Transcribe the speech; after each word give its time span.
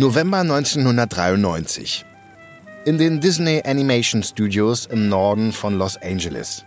November 0.00 0.38
1993. 0.38 2.06
In 2.86 2.96
den 2.96 3.20
Disney 3.20 3.60
Animation 3.62 4.22
Studios 4.22 4.86
im 4.86 5.10
Norden 5.10 5.52
von 5.52 5.76
Los 5.76 5.98
Angeles. 5.98 6.64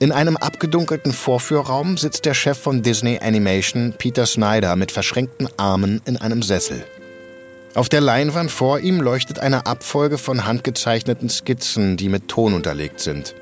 In 0.00 0.10
einem 0.10 0.36
abgedunkelten 0.36 1.12
Vorführraum 1.12 1.96
sitzt 1.96 2.24
der 2.24 2.34
Chef 2.34 2.58
von 2.58 2.82
Disney 2.82 3.20
Animation, 3.22 3.94
Peter 3.96 4.26
Snyder, 4.26 4.74
mit 4.74 4.90
verschränkten 4.90 5.48
Armen 5.58 6.02
in 6.06 6.16
einem 6.16 6.42
Sessel. 6.42 6.84
Auf 7.76 7.88
der 7.88 8.00
Leinwand 8.00 8.50
vor 8.50 8.80
ihm 8.80 9.00
leuchtet 9.00 9.38
eine 9.38 9.66
Abfolge 9.66 10.18
von 10.18 10.44
handgezeichneten 10.44 11.28
Skizzen, 11.28 11.96
die 11.96 12.08
mit 12.08 12.26
Ton 12.26 12.54
unterlegt 12.54 12.98
sind. 12.98 13.36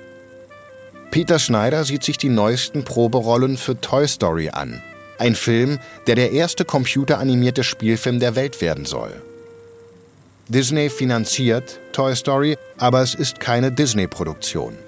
Peter 1.11 1.39
Schneider 1.39 1.85
sieht 1.85 2.05
sich 2.05 2.19
die 2.19 2.29
neuesten 2.29 2.85
Proberollen 2.85 3.57
für 3.57 3.81
Toy 3.81 4.07
Story 4.07 4.51
an. 4.51 4.83
Ein 5.19 5.35
Film, 5.35 5.81
der 6.07 6.15
der 6.15 6.33
erste 6.33 6.65
computeranimierte 6.65 7.65
Spielfilm 7.65 8.21
der 8.21 8.37
Welt 8.37 8.61
werden 8.61 8.85
soll. 8.85 9.11
Disney 10.49 10.89
finanziert 10.89 11.79
Toy 11.93 12.15
Story, 12.15 12.57
aber 12.79 13.03
es 13.03 13.15
ist 13.15 13.41
keine 13.41 13.73
Disney-Produktion. 13.73 14.79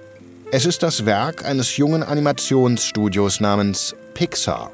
Es 0.53 0.65
ist 0.65 0.83
das 0.83 1.05
Werk 1.05 1.45
eines 1.45 1.77
jungen 1.77 2.03
Animationsstudios 2.03 3.41
namens 3.41 3.95
Pixar. 4.15 4.71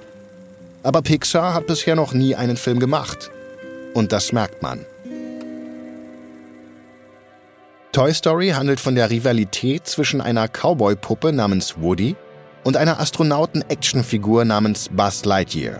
Aber 0.82 1.02
Pixar 1.02 1.55
hat 1.55 1.66
bisher 1.66 1.96
noch 1.96 2.12
nie 2.12 2.34
einen 2.34 2.57
Film 2.57 2.79
gemacht. 2.79 3.30
Und 3.95 4.12
das 4.12 4.32
merkt 4.32 4.62
man. 4.62 4.84
Toy 7.93 8.12
Story 8.12 8.51
handelt 8.51 8.79
von 8.79 8.95
der 8.95 9.10
Rivalität 9.10 9.87
zwischen 9.87 10.20
einer 10.20 10.48
Cowboy-Puppe 10.48 11.32
namens 11.32 11.77
Woody 11.80 12.15
und 12.66 12.77
einer 12.77 12.98
Astronauten-Actionfigur 12.98 14.45
namens 14.45 14.88
Buzz 14.88 15.24
Lightyear. 15.24 15.79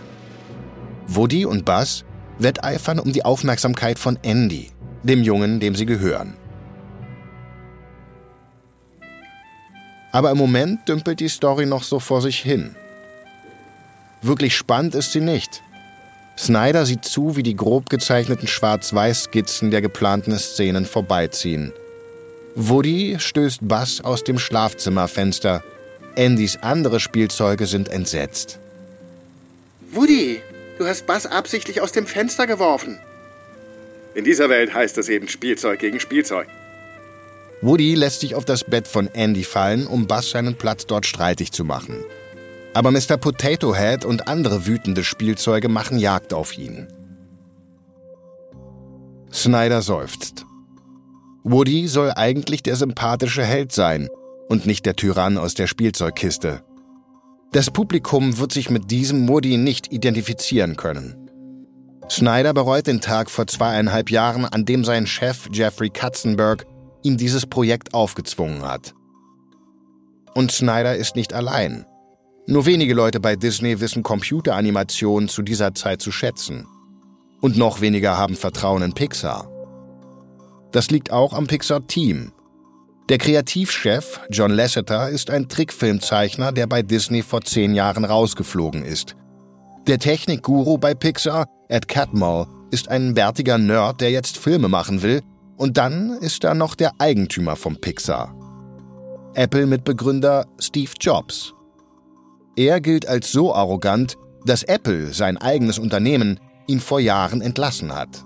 Woody 1.09 1.45
und 1.45 1.65
Buzz 1.65 2.05
wetteifern 2.39 3.01
um 3.01 3.13
die 3.13 3.25
Aufmerksamkeit 3.25 3.99
von 3.99 4.17
Andy, 4.23 4.71
dem 5.03 5.25
Jungen, 5.25 5.59
dem 5.59 5.75
sie 5.75 5.85
gehören. 5.85 6.35
Aber 10.13 10.31
im 10.31 10.39
Moment 10.39 10.89
dümpelt 10.89 11.19
die 11.19 11.29
Story 11.29 11.67
noch 11.67 11.83
so 11.83 11.99
vor 11.99 12.23
sich 12.23 12.39
hin. 12.39 12.77
Wirklich 14.23 14.55
spannend 14.55 14.95
ist 14.95 15.11
sie 15.11 15.21
nicht. 15.21 15.65
Snyder 16.39 16.87
sieht 16.87 17.05
zu, 17.05 17.35
wie 17.35 17.43
die 17.43 17.57
grob 17.57 17.91
gezeichneten 17.91 18.47
Schwarz-Weiß-Skizzen 18.47 19.73
der 19.73 19.83
geplanten 19.83 20.39
Szenen 20.39 20.87
vorbeiziehen. 20.87 21.73
Woody 22.55 23.17
stößt 23.19 23.67
Buzz 23.67 24.01
aus 24.03 24.23
dem 24.23 24.39
Schlafzimmerfenster. 24.39 25.65
Andys 26.19 26.59
andere 26.63 26.99
Spielzeuge 26.99 27.67
sind 27.67 27.89
entsetzt. 27.89 28.59
Woody, 29.93 30.41
du 30.79 30.87
hast 30.87 31.07
Buzz 31.07 31.27
absichtlich 31.27 31.81
aus 31.81 31.93
dem 31.93 32.07
Fenster 32.07 32.47
geworfen. 32.47 32.99
In 34.15 34.25
dieser 34.25 34.49
Welt 34.49 34.73
heißt 34.73 34.97
es 34.99 35.09
eben 35.09 35.29
Spielzeug 35.29 35.79
gegen 35.79 36.01
Spielzeug. 36.01 36.49
Woody 37.61 37.95
lässt 37.95 38.21
sich 38.21 38.35
auf 38.35 38.45
das 38.45 38.65
Bett 38.65 38.89
von 38.89 39.09
Andy 39.09 39.45
fallen, 39.45 39.87
um 39.87 40.07
Buzz 40.07 40.31
seinen 40.31 40.57
Platz 40.57 40.87
dort 40.87 41.07
streitig 41.07 41.53
zu 41.53 41.65
machen. 41.65 41.97
Aber 42.73 42.91
Mr. 42.91 43.17
Potato 43.19 43.75
Head 43.75 44.05
und 44.05 44.29
andere 44.29 44.67
wütende 44.67 45.05
Spielzeuge 45.05 45.69
machen 45.69 45.99
Jagd 45.99 46.35
auf 46.35 46.57
ihn. 46.57 46.89
Snyder 49.33 49.83
seufzt. 49.83 50.45
Woody 51.43 51.89
soll 51.89 52.13
eigentlich 52.15 52.63
der 52.63 52.77
sympathische 52.77 53.45
Held 53.45 53.73
sein 53.73 54.09
und 54.49 54.67
nicht 54.67 54.87
der 54.87 54.97
Tyrann 54.97 55.39
aus 55.39 55.55
der 55.55 55.67
Spielzeugkiste. 55.67 56.63
Das 57.53 57.71
Publikum 57.71 58.39
wird 58.39 58.53
sich 58.53 58.71
mit 58.71 58.91
diesem 58.91 59.29
Woody 59.29 59.57
nicht 59.57 59.93
identifizieren 59.93 60.77
können. 60.77 61.31
Snyder 62.11 62.55
bereut 62.55 62.87
den 62.87 63.01
Tag 63.01 63.31
vor 63.31 63.47
zweieinhalb 63.47 64.11
Jahren, 64.11 64.45
an 64.45 64.65
dem 64.65 64.85
sein 64.85 65.07
Chef 65.07 65.49
Jeffrey 65.53 65.91
Katzenberg 65.91 66.67
ihm 67.03 67.17
dieses 67.17 67.47
Projekt 67.47 67.95
aufgezwungen 67.95 68.63
hat. 68.63 68.95
Und 70.35 70.53
Snyder 70.53 70.97
ist 70.97 71.17
nicht 71.17 71.33
allein. 71.33 71.87
Nur 72.47 72.67
wenige 72.67 72.95
Leute 72.95 73.19
bei 73.19 73.35
Disney 73.35 73.81
wissen 73.81 74.03
Computeranimationen 74.03 75.29
zu 75.29 75.43
dieser 75.43 75.75
Zeit 75.75 76.01
zu 76.01 76.13
schätzen. 76.13 76.67
Und 77.41 77.57
noch 77.57 77.81
weniger 77.81 78.17
haben 78.19 78.37
Vertrauen 78.37 78.83
in 78.83 78.93
Pixar. 78.93 79.49
Das 80.73 80.91
liegt 80.91 81.11
auch 81.11 81.33
am 81.33 81.47
Pixar-Team. 81.47 82.33
Der 83.09 83.19
Kreativchef 83.19 84.19
John 84.31 84.51
Lasseter 84.51 85.11
ist 85.11 85.31
ein 85.31 85.49
Trickfilmzeichner, 85.49 86.51
der 86.51 86.67
bei 86.67 86.83
Disney 86.83 87.23
vor 87.23 87.41
zehn 87.43 87.73
Jahren 87.73 88.05
rausgeflogen 88.05 88.85
ist. 88.85 89.15
Der 89.87 90.01
Technikguru 90.01 90.77
bei 90.77 90.93
Pixar, 90.95 91.47
Ed 91.69 91.87
Catmull, 91.87 92.47
ist 92.73 92.89
ein 92.89 93.15
bärtiger 93.15 93.59
Nerd, 93.59 94.01
der 94.01 94.11
jetzt 94.11 94.39
Filme 94.39 94.67
machen 94.67 95.03
will. 95.03 95.23
Und 95.57 95.77
dann 95.77 96.19
ist 96.21 96.43
da 96.43 96.53
noch 96.53 96.75
der 96.75 96.91
Eigentümer 96.99 97.55
vom 97.55 97.81
Pixar. 97.81 98.35
Apple-Mitbegründer 99.35 100.45
Steve 100.59 100.91
Jobs. 101.01 101.55
Er 102.57 102.81
gilt 102.81 103.07
als 103.07 103.31
so 103.31 103.55
arrogant, 103.55 104.17
dass 104.45 104.65
Apple, 104.65 105.13
sein 105.13 105.37
eigenes 105.37 105.79
Unternehmen, 105.79 106.41
ihn 106.67 106.81
vor 106.81 106.99
Jahren 106.99 107.41
entlassen 107.41 107.95
hat. 107.95 108.25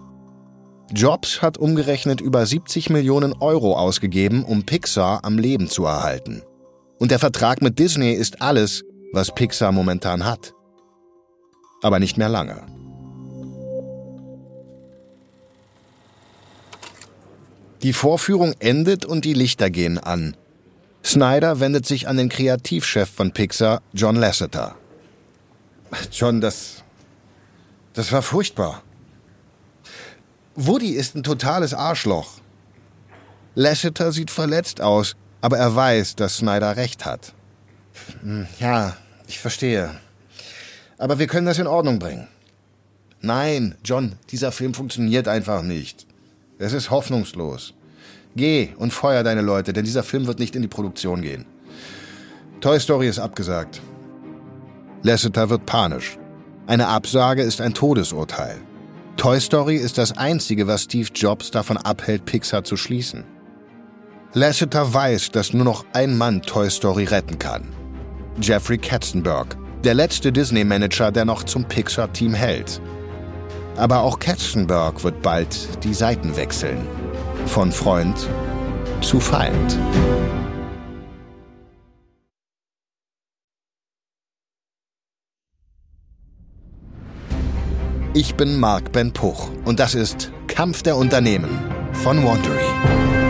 Jobs 0.93 1.41
hat 1.41 1.57
umgerechnet 1.57 2.21
über 2.21 2.45
70 2.45 2.91
Millionen 2.91 3.33
Euro 3.35 3.77
ausgegeben, 3.77 4.45
um 4.45 4.65
Pixar 4.65 5.25
am 5.25 5.39
Leben 5.39 5.69
zu 5.69 5.85
erhalten. 5.85 6.43
Und 6.99 7.11
der 7.11 7.19
Vertrag 7.19 7.63
mit 7.63 7.79
Disney 7.79 8.13
ist 8.13 8.43
alles, 8.43 8.85
was 9.13 9.35
Pixar 9.35 9.73
momentan 9.73 10.25
hat. 10.25 10.53
Aber 11.83 11.99
nicht 12.01 12.19
mehr 12.19 12.29
lange. 12.29 12.67
Die 17.83 17.93
Vorführung 17.93 18.55
endet 18.59 19.07
und 19.07 19.25
die 19.25 19.33
Lichter 19.33 19.71
gehen 19.71 19.99
an. 19.99 20.37
Snyder 21.03 21.61
wendet 21.61 21.87
sich 21.87 22.09
an 22.09 22.19
den 22.19 22.29
Kreativchef 22.29 23.09
von 23.09 23.33
Pixar, 23.33 23.81
John 23.95 24.17
Lasseter. 24.17 24.75
John, 26.13 26.41
das. 26.41 26.85
Das 27.95 28.13
war 28.13 28.23
furchtbar. 28.23 28.83
Woody 30.67 30.91
ist 30.91 31.15
ein 31.15 31.23
totales 31.23 31.73
Arschloch. 31.73 32.33
Lasseter 33.55 34.13
sieht 34.13 34.31
verletzt 34.31 34.83
aus, 34.83 35.17
aber 35.41 35.57
er 35.57 35.75
weiß, 35.75 36.17
dass 36.17 36.37
Snyder 36.37 36.77
recht 36.77 37.07
hat. 37.07 37.33
Hm, 38.23 38.47
ja, 38.59 38.95
ich 39.27 39.39
verstehe. 39.39 39.99
Aber 40.99 41.19
wir 41.19 41.29
können 41.29 41.47
das 41.47 41.59
in 41.59 41.67
Ordnung 41.67 41.99
bringen. 41.99 42.29
Nein, 43.23 43.75
John, 43.85 44.17
dieser 44.31 44.53
Film 44.53 44.75
funktioniert 44.75 45.29
einfach 45.29 45.63
nicht. 45.63 46.07
Es 46.59 46.75
ist 46.75 46.91
hoffnungslos. 46.91 47.73
Geh 48.37 48.75
und 48.77 48.93
feuer 48.93 49.23
deine 49.23 49.41
Leute, 49.41 49.73
denn 49.73 49.87
dieser 49.87 50.03
Film 50.03 50.27
wird 50.27 50.41
nicht 50.41 50.55
in 50.55 50.63
die 50.63 50.69
Produktion 50.69 51.23
gehen. 51.23 51.47
Toy 52.61 52.79
Story 52.79 53.09
ist 53.09 53.19
abgesagt. 53.19 53.81
Lasseter 55.03 55.49
wird 55.49 55.65
panisch. 55.65 56.19
Eine 56.67 56.89
Absage 56.89 57.43
ist 57.43 57.63
ein 57.63 57.73
Todesurteil. 57.73 58.61
Toy 59.21 59.39
Story 59.39 59.77
ist 59.77 59.99
das 59.99 60.17
Einzige, 60.17 60.67
was 60.67 60.85
Steve 60.85 61.11
Jobs 61.15 61.51
davon 61.51 61.77
abhält, 61.77 62.25
Pixar 62.25 62.65
zu 62.65 62.79
schließen. 62.79 63.25
Lasseter 64.33 64.95
weiß, 64.95 65.31
dass 65.31 65.53
nur 65.53 65.67
noch 65.67 65.85
ein 65.93 66.17
Mann 66.17 66.41
Toy 66.41 66.71
Story 66.71 67.05
retten 67.05 67.39
kann. 67.39 67.69
Jeffrey 68.41 68.79
Katzenberg, 68.79 69.59
der 69.85 69.93
letzte 69.93 70.33
Disney-Manager, 70.33 71.13
der 71.13 71.27
noch 71.27 71.43
zum 71.43 71.67
Pixar-Team 71.67 72.33
hält. 72.33 72.81
Aber 73.77 74.01
auch 74.01 74.19
Katzenberg 74.19 75.05
wird 75.05 75.21
bald 75.21 75.85
die 75.85 75.93
Seiten 75.93 76.35
wechseln. 76.35 76.79
Von 77.45 77.73
Freund 77.73 78.27
zu 79.03 79.21
Feind. 79.21 79.77
Ich 88.13 88.35
bin 88.35 88.59
Marc 88.59 88.91
Ben 88.91 89.13
Puch 89.13 89.51
und 89.65 89.79
das 89.79 89.95
ist 89.95 90.33
Kampf 90.49 90.83
der 90.83 90.97
Unternehmen 90.97 91.57
von 91.93 92.25
Wandery. 92.25 93.30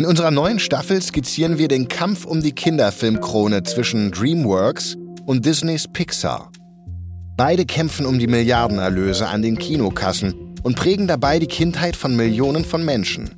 In 0.00 0.06
unserer 0.06 0.30
neuen 0.30 0.58
Staffel 0.58 1.02
skizzieren 1.02 1.58
wir 1.58 1.68
den 1.68 1.86
Kampf 1.86 2.24
um 2.24 2.40
die 2.40 2.52
Kinderfilmkrone 2.52 3.64
zwischen 3.64 4.10
DreamWorks 4.10 4.96
und 5.26 5.44
Disneys 5.44 5.86
Pixar. 5.92 6.50
Beide 7.36 7.66
kämpfen 7.66 8.06
um 8.06 8.18
die 8.18 8.26
Milliardenerlöse 8.26 9.28
an 9.28 9.42
den 9.42 9.58
Kinokassen 9.58 10.56
und 10.62 10.74
prägen 10.74 11.06
dabei 11.06 11.38
die 11.38 11.48
Kindheit 11.48 11.96
von 11.96 12.16
Millionen 12.16 12.64
von 12.64 12.82
Menschen. 12.82 13.28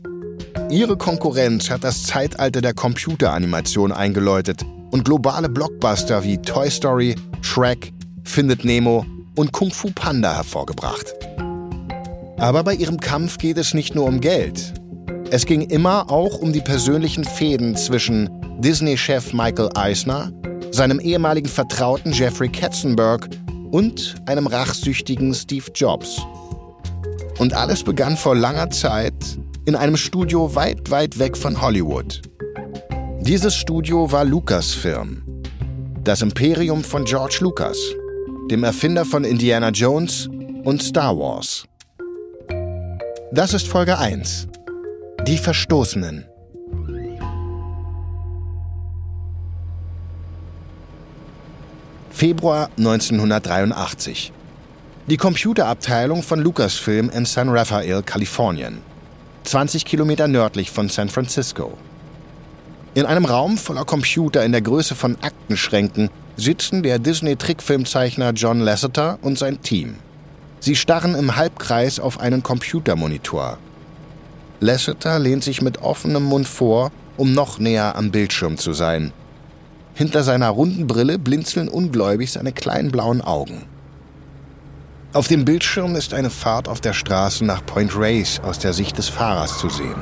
Ihre 0.71 0.97
Konkurrenz 0.97 1.69
hat 1.69 1.83
das 1.83 2.05
Zeitalter 2.05 2.61
der 2.61 2.75
Computeranimation 2.75 3.91
eingeläutet 3.91 4.65
und 4.93 5.05
globale 5.05 5.49
Blockbuster 5.49 6.23
wie 6.23 6.39
Toy 6.39 6.71
Story, 6.71 7.17
Shrek, 7.41 7.93
Findet 8.23 8.65
Nemo 8.65 9.05
und 9.35 9.51
Kung 9.51 9.73
Fu 9.73 9.91
Panda 9.93 10.37
hervorgebracht. 10.37 11.13
Aber 12.37 12.63
bei 12.63 12.75
ihrem 12.75 13.01
Kampf 13.01 13.39
geht 13.39 13.59
es 13.59 13.75
nicht 13.75 13.97
nur 13.97 14.05
um 14.05 14.21
Geld. 14.21 14.75
Es 15.35 15.47
ging 15.47 15.63
immer 15.63 16.11
auch 16.11 16.41
um 16.41 16.53
die 16.53 16.61
persönlichen 16.61 17.25
Fäden 17.25 17.75
zwischen 17.75 18.29
Disney-Chef 18.61 19.33
Michael 19.33 19.71
Eisner, 19.75 20.31
seinem 20.73 21.01
ehemaligen 21.01 21.49
Vertrauten 21.49 22.13
Jeffrey 22.13 22.51
Katzenberg 22.51 23.31
und 23.71 24.17
einem 24.27 24.47
rachsüchtigen 24.47 25.33
Steve 25.33 25.65
Jobs. 25.75 26.21
Und 27.39 27.55
alles 27.55 27.83
begann 27.83 28.19
vor 28.19 28.37
langer 28.37 28.69
Zeit 28.69 29.15
in 29.65 29.75
einem 29.75 29.97
Studio 29.97 30.55
weit, 30.55 30.91
weit 30.91 31.19
weg 31.19 31.35
von 31.39 31.63
Hollywood. 31.63 32.21
Dieses 33.21 33.55
Studio 33.55 34.13
war 34.13 34.27
Lucasfilm, 34.27 35.23
das 36.05 36.21
Imperium 36.21 36.85
von 36.85 37.07
George 37.07 37.39
Lucas, 37.41 37.79
dem 38.51 38.65
Erfinder 38.65 39.07
von 39.07 39.25
Indiana 39.25 39.71
Jones 39.71 40.29
und 40.65 40.83
Star 40.83 41.17
Wars. 41.17 41.65
Das 43.33 43.55
ist 43.55 43.67
Folge 43.67 43.97
1. 43.97 44.52
Die 45.25 45.39
Verstoßenen. 45.39 46.25
Februar 52.11 52.71
1983. 52.77 54.33
Die 55.07 55.17
Computerabteilung 55.17 56.25
von 56.25 56.41
Lucasfilm 56.41 57.09
in 57.11 57.25
San 57.25 57.51
Rafael, 57.51 58.03
Kalifornien. 58.03 58.79
20 59.45 59.85
Kilometer 59.85 60.27
nördlich 60.27 60.73
von 60.73 60.89
San 60.89 61.09
Francisco. 61.09 61.79
In 62.95 63.07
einem 63.07 63.25
Raum 63.25 63.59
voller 63.59 63.85
Computer 63.85 64.45
in 64.45 64.51
der 64.51 64.63
Größe 64.63 64.97
von 64.97 65.17
Aktenschränken 65.23 66.11
sitzen 66.37 66.83
der 66.83 66.99
Disney-Trickfilmzeichner 66.99 68.33
John 68.33 68.59
Lasseter 68.59 69.21
und 69.23 69.39
sein 69.39 69.63
Team. 69.63 69.95
Sie 70.59 70.75
starren 70.75 71.15
im 71.15 71.37
Halbkreis 71.37 72.01
auf 72.01 72.19
einen 72.19 72.43
Computermonitor. 72.43 73.59
Lasseter 74.63 75.19
lehnt 75.19 75.43
sich 75.43 75.61
mit 75.61 75.83
offenem 75.83 76.23
Mund 76.23 76.47
vor, 76.47 76.93
um 77.17 77.33
noch 77.33 77.59
näher 77.59 77.97
am 77.97 78.13
Bildschirm 78.13 78.59
zu 78.59 78.73
sein. 78.73 79.13
Hinter 79.95 80.23
seiner 80.23 80.51
runden 80.51 80.87
Brille 80.87 81.19
blinzeln 81.19 81.69
ungläubig 81.69 82.31
seine 82.31 82.53
kleinen 82.53 82.93
blauen 82.93 83.23
Augen. 83.23 83.65
Auf 85.15 85.27
dem 85.27 85.45
Bildschirm 85.45 85.97
ist 85.97 86.15
eine 86.15 86.31
Fahrt 86.31 86.69
auf 86.69 86.81
der 86.81 86.93
Straße 86.93 87.45
nach 87.45 87.67
Point 87.67 87.97
Reyes 87.97 88.41
aus 88.45 88.61
der 88.61 88.73
Sicht 88.73 88.97
des 88.99 89.09
Fahrers 89.09 89.59
zu 89.59 89.69
sehen. 89.69 89.97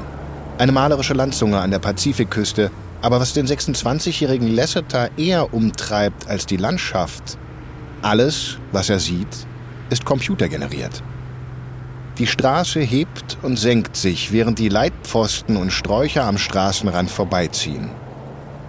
Eine 0.58 0.72
malerische 0.72 1.14
Landzunge 1.14 1.58
an 1.58 1.70
der 1.70 1.78
Pazifikküste, 1.78 2.70
aber 3.00 3.18
was 3.18 3.32
den 3.32 3.46
26-jährigen 3.46 4.54
Lasseter 4.54 5.08
eher 5.16 5.54
umtreibt 5.54 6.28
als 6.28 6.44
die 6.44 6.58
Landschaft, 6.58 7.38
alles, 8.02 8.58
was 8.72 8.90
er 8.90 9.00
sieht, 9.00 9.46
ist 9.88 10.04
computergeneriert. 10.04 11.02
Die 12.20 12.26
Straße 12.26 12.81
hebt 12.81 13.38
und 13.40 13.58
senkt 13.58 13.96
sich, 13.96 14.31
während 14.31 14.58
die 14.58 14.69
Leitpfosten 14.69 15.56
und 15.56 15.70
Sträucher 15.70 16.25
am 16.25 16.37
Straßenrand 16.37 17.11
vorbeiziehen. 17.11 17.88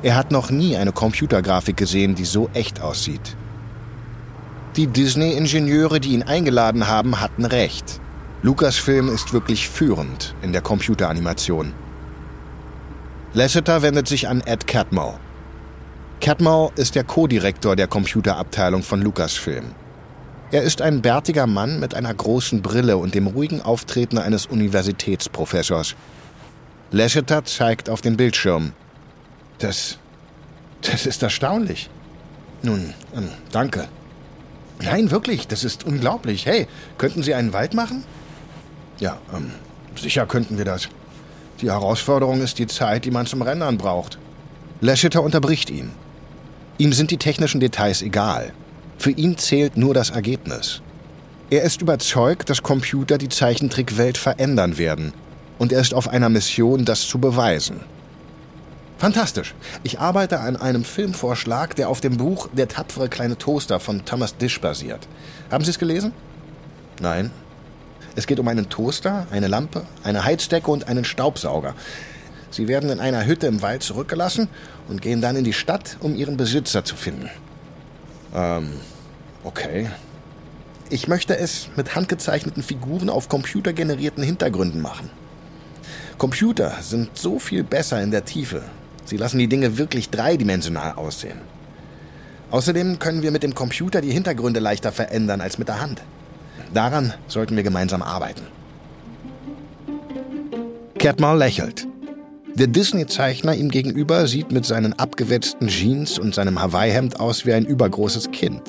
Er 0.04 0.16
hat 0.16 0.32
noch 0.32 0.52
nie 0.52 0.78
eine 0.78 0.94
Computergrafik 0.94 1.76
gesehen, 1.76 2.16
die 2.16 2.24
so 2.24 2.50
echt 2.54 2.80
aussieht. 2.80 3.36
Die 4.78 4.88
Disney-Ingenieure, 4.88 6.00
die 6.00 6.14
ihn 6.14 6.24
eingeladen 6.24 6.88
haben, 6.88 7.20
hatten 7.20 7.44
recht. 7.44 8.00
Lucasfilm 8.42 9.10
ist 9.10 9.34
wirklich 9.34 9.68
führend 9.68 10.34
in 10.42 10.54
der 10.54 10.62
Computeranimation. 10.62 11.74
Lasseter 13.34 13.82
wendet 13.82 14.08
sich 14.08 14.30
an 14.30 14.40
Ed 14.46 14.66
Catmull. 14.66 15.16
Catmull 16.22 16.70
ist 16.78 16.96
der 16.96 17.04
Co-Direktor 17.04 17.76
der 17.76 17.88
Computerabteilung 17.88 18.82
von 18.82 19.02
Lucasfilm. 19.02 19.76
Er 20.52 20.64
ist 20.64 20.82
ein 20.82 21.02
bärtiger 21.02 21.48
Mann 21.48 21.80
mit 21.80 21.96
einer 21.96 22.14
großen 22.14 22.62
Brille 22.62 22.98
und 22.98 23.16
dem 23.16 23.28
ruhigen 23.28 23.62
Auftreten 23.62 24.18
eines 24.18 24.46
Universitätsprofessors. 24.46 25.96
Lasseter 26.92 27.46
zeigt 27.46 27.90
auf 27.90 28.02
den 28.02 28.18
Bildschirm. 28.18 28.74
Das. 29.60 29.98
das 30.82 31.06
ist 31.06 31.24
erstaunlich. 31.24 31.90
Nun, 32.64 32.94
ähm, 33.16 33.30
danke. 33.54 33.88
Nein, 34.82 35.10
wirklich, 35.10 35.48
das 35.48 35.64
ist 35.64 35.86
unglaublich. 35.86 36.46
Hey, 36.46 36.68
könnten 36.98 37.24
Sie 37.24 37.34
einen 37.34 37.54
Wald 37.54 37.74
machen? 37.74 38.04
Ja, 39.00 39.20
ähm, 39.34 39.52
sicher 39.96 40.26
könnten 40.26 40.58
wir 40.58 40.66
das. 40.66 40.90
Die 41.62 41.70
Herausforderung 41.70 42.42
ist 42.42 42.60
die 42.60 42.68
Zeit, 42.68 43.06
die 43.06 43.12
man 43.12 43.26
zum 43.26 43.42
Rendern 43.42 43.78
braucht. 43.78 44.18
Lasseter 44.82 45.24
unterbricht 45.24 45.70
ihn. 45.70 45.92
Ihm 46.78 46.92
sind 46.92 47.12
die 47.12 47.18
technischen 47.18 47.62
Details 47.62 48.02
egal. 48.02 48.52
Für 49.02 49.10
ihn 49.10 49.36
zählt 49.36 49.78
nur 49.78 49.96
das 49.96 50.12
Ergebnis. 50.12 50.84
Er 51.50 51.64
ist 51.64 51.82
überzeugt, 51.82 52.52
dass 52.52 52.62
Computer 52.62 53.18
die 53.18 53.30
Zeichentrickwelt 53.30 54.16
verändern 54.16 54.78
werden. 54.78 55.12
Und 55.58 55.72
er 55.72 55.82
ist 55.82 55.96
auf 55.96 56.08
einer 56.08 56.30
Mission, 56.30 56.86
das 56.86 57.08
zu 57.08 57.18
beweisen. 57.18 57.80
Fantastisch. 59.00 59.56
Ich 59.82 60.00
arbeite 60.00 60.40
an 60.42 60.56
einem 60.56 60.84
Filmvorschlag, 60.84 61.76
der 61.76 61.90
auf 61.90 62.00
dem 62.00 62.18
Buch 62.18 62.48
Der 62.54 62.68
tapfere 62.68 63.10
kleine 63.10 63.40
Toaster 63.40 63.80
von 63.80 64.06
Thomas 64.06 64.38
Dish 64.38 64.62
basiert. 64.62 65.08
Haben 65.50 65.64
Sie 65.64 65.72
es 65.72 65.80
gelesen? 65.80 66.14
Nein. 67.02 67.32
Es 68.16 68.28
geht 68.28 68.40
um 68.40 68.48
einen 68.48 68.70
Toaster, 68.70 69.26
eine 69.32 69.48
Lampe, 69.48 69.88
eine 70.04 70.26
Heizdecke 70.26 70.70
und 70.70 70.88
einen 70.88 71.06
Staubsauger. 71.06 71.74
Sie 72.52 72.68
werden 72.68 72.92
in 72.92 73.00
einer 73.00 73.26
Hütte 73.26 73.48
im 73.48 73.64
Wald 73.64 73.82
zurückgelassen 73.82 74.48
und 74.88 75.02
gehen 75.02 75.22
dann 75.22 75.38
in 75.38 75.44
die 75.44 75.54
Stadt, 75.54 75.98
um 76.02 76.16
ihren 76.16 76.38
Besitzer 76.38 76.86
zu 76.86 76.96
finden. 76.96 77.32
Ähm, 78.34 78.70
okay. 79.44 79.90
Ich 80.90 81.08
möchte 81.08 81.38
es 81.38 81.70
mit 81.76 81.96
handgezeichneten 81.96 82.64
Figuren 82.64 83.10
auf 83.10 83.30
computergenerierten 83.30 84.24
Hintergründen 84.24 84.82
machen. 84.82 85.10
Computer 86.18 86.76
sind 86.82 87.18
so 87.18 87.40
viel 87.40 87.64
besser 87.64 88.02
in 88.02 88.12
der 88.12 88.26
Tiefe. 88.26 88.62
Sie 89.06 89.18
lassen 89.18 89.40
die 89.40 89.48
Dinge 89.48 89.78
wirklich 89.78 90.10
dreidimensional 90.10 90.94
aussehen. 90.94 91.40
Außerdem 92.52 93.00
können 93.00 93.24
wir 93.24 93.32
mit 93.32 93.44
dem 93.44 93.56
Computer 93.56 94.02
die 94.02 94.12
Hintergründe 94.12 94.60
leichter 94.60 94.92
verändern 94.92 95.42
als 95.42 95.58
mit 95.58 95.70
der 95.70 95.82
Hand. 95.82 96.02
Daran 96.74 97.14
sollten 97.28 97.56
wir 97.56 97.64
gemeinsam 97.64 98.02
arbeiten. 98.02 98.44
Catmull 101.00 101.38
lächelt. 101.38 101.88
Der 102.56 102.68
Disney-Zeichner 102.68 103.56
ihm 103.56 103.70
gegenüber 103.70 104.28
sieht 104.28 104.52
mit 104.52 104.66
seinen 104.66 104.92
abgewetzten 104.94 105.70
Jeans 105.70 106.20
und 106.20 106.36
seinem 106.36 106.62
Hawaii-Hemd 106.62 107.20
aus 107.20 107.46
wie 107.46 107.54
ein 107.54 107.66
übergroßes 107.66 108.32
Kind. 108.32 108.62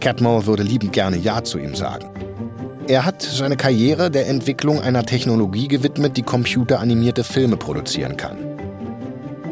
Catmull 0.00 0.44
würde 0.46 0.62
liebend 0.62 0.92
gerne 0.92 1.16
Ja 1.16 1.42
zu 1.42 1.58
ihm 1.58 1.74
sagen. 1.74 2.10
Er 2.88 3.06
hat 3.06 3.22
seine 3.22 3.56
Karriere 3.56 4.10
der 4.10 4.28
Entwicklung 4.28 4.80
einer 4.80 5.06
Technologie 5.06 5.68
gewidmet, 5.68 6.16
die 6.18 6.22
computeranimierte 6.22 7.24
Filme 7.24 7.56
produzieren 7.56 8.16
kann. 8.18 8.36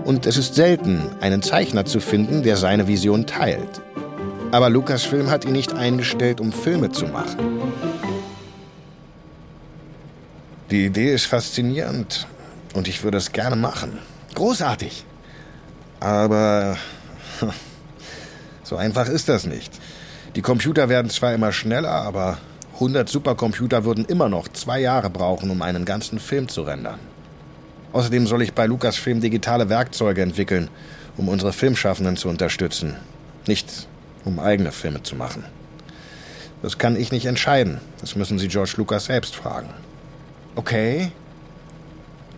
Und 0.04 0.26
es 0.26 0.36
ist 0.36 0.54
selten, 0.54 1.02
einen 1.20 1.42
Zeichner 1.42 1.86
zu 1.86 2.00
finden, 2.00 2.42
der 2.42 2.56
seine 2.56 2.86
Vision 2.86 3.26
teilt. 3.26 3.80
Aber 4.50 4.68
Lucasfilm 4.68 5.30
hat 5.30 5.46
ihn 5.46 5.52
nicht 5.52 5.72
eingestellt, 5.72 6.40
um 6.40 6.52
Filme 6.52 6.92
zu 6.92 7.06
machen. 7.06 7.38
Die 10.70 10.84
Idee 10.84 11.14
ist 11.14 11.26
faszinierend 11.26 12.26
und 12.74 12.88
ich 12.88 13.02
würde 13.02 13.18
es 13.18 13.32
gerne 13.32 13.56
machen. 13.56 13.98
Großartig. 14.34 15.04
Aber 16.00 16.76
so 18.62 18.76
einfach 18.76 19.08
ist 19.08 19.28
das 19.28 19.46
nicht. 19.46 19.72
Die 20.36 20.42
Computer 20.42 20.88
werden 20.88 21.10
zwar 21.10 21.34
immer 21.34 21.52
schneller, 21.52 21.90
aber 21.90 22.38
100 22.74 23.08
Supercomputer 23.08 23.84
würden 23.84 24.04
immer 24.04 24.28
noch 24.28 24.48
zwei 24.48 24.80
Jahre 24.80 25.10
brauchen, 25.10 25.50
um 25.50 25.62
einen 25.62 25.84
ganzen 25.84 26.20
Film 26.20 26.48
zu 26.48 26.62
rendern. 26.62 27.00
Außerdem 27.92 28.26
soll 28.26 28.42
ich 28.42 28.52
bei 28.52 28.66
Lucasfilm 28.66 29.20
digitale 29.20 29.68
Werkzeuge 29.68 30.22
entwickeln, 30.22 30.68
um 31.16 31.28
unsere 31.28 31.52
Filmschaffenden 31.52 32.16
zu 32.16 32.28
unterstützen. 32.28 32.96
Nicht 33.46 33.88
um 34.24 34.38
eigene 34.38 34.72
Filme 34.72 35.02
zu 35.02 35.16
machen. 35.16 35.44
Das 36.62 36.78
kann 36.78 36.96
ich 36.96 37.12
nicht 37.12 37.26
entscheiden. 37.26 37.80
Das 38.00 38.14
müssen 38.14 38.38
Sie 38.38 38.48
George 38.48 38.74
Lucas 38.76 39.06
selbst 39.06 39.34
fragen. 39.34 39.70
Okay. 40.54 41.12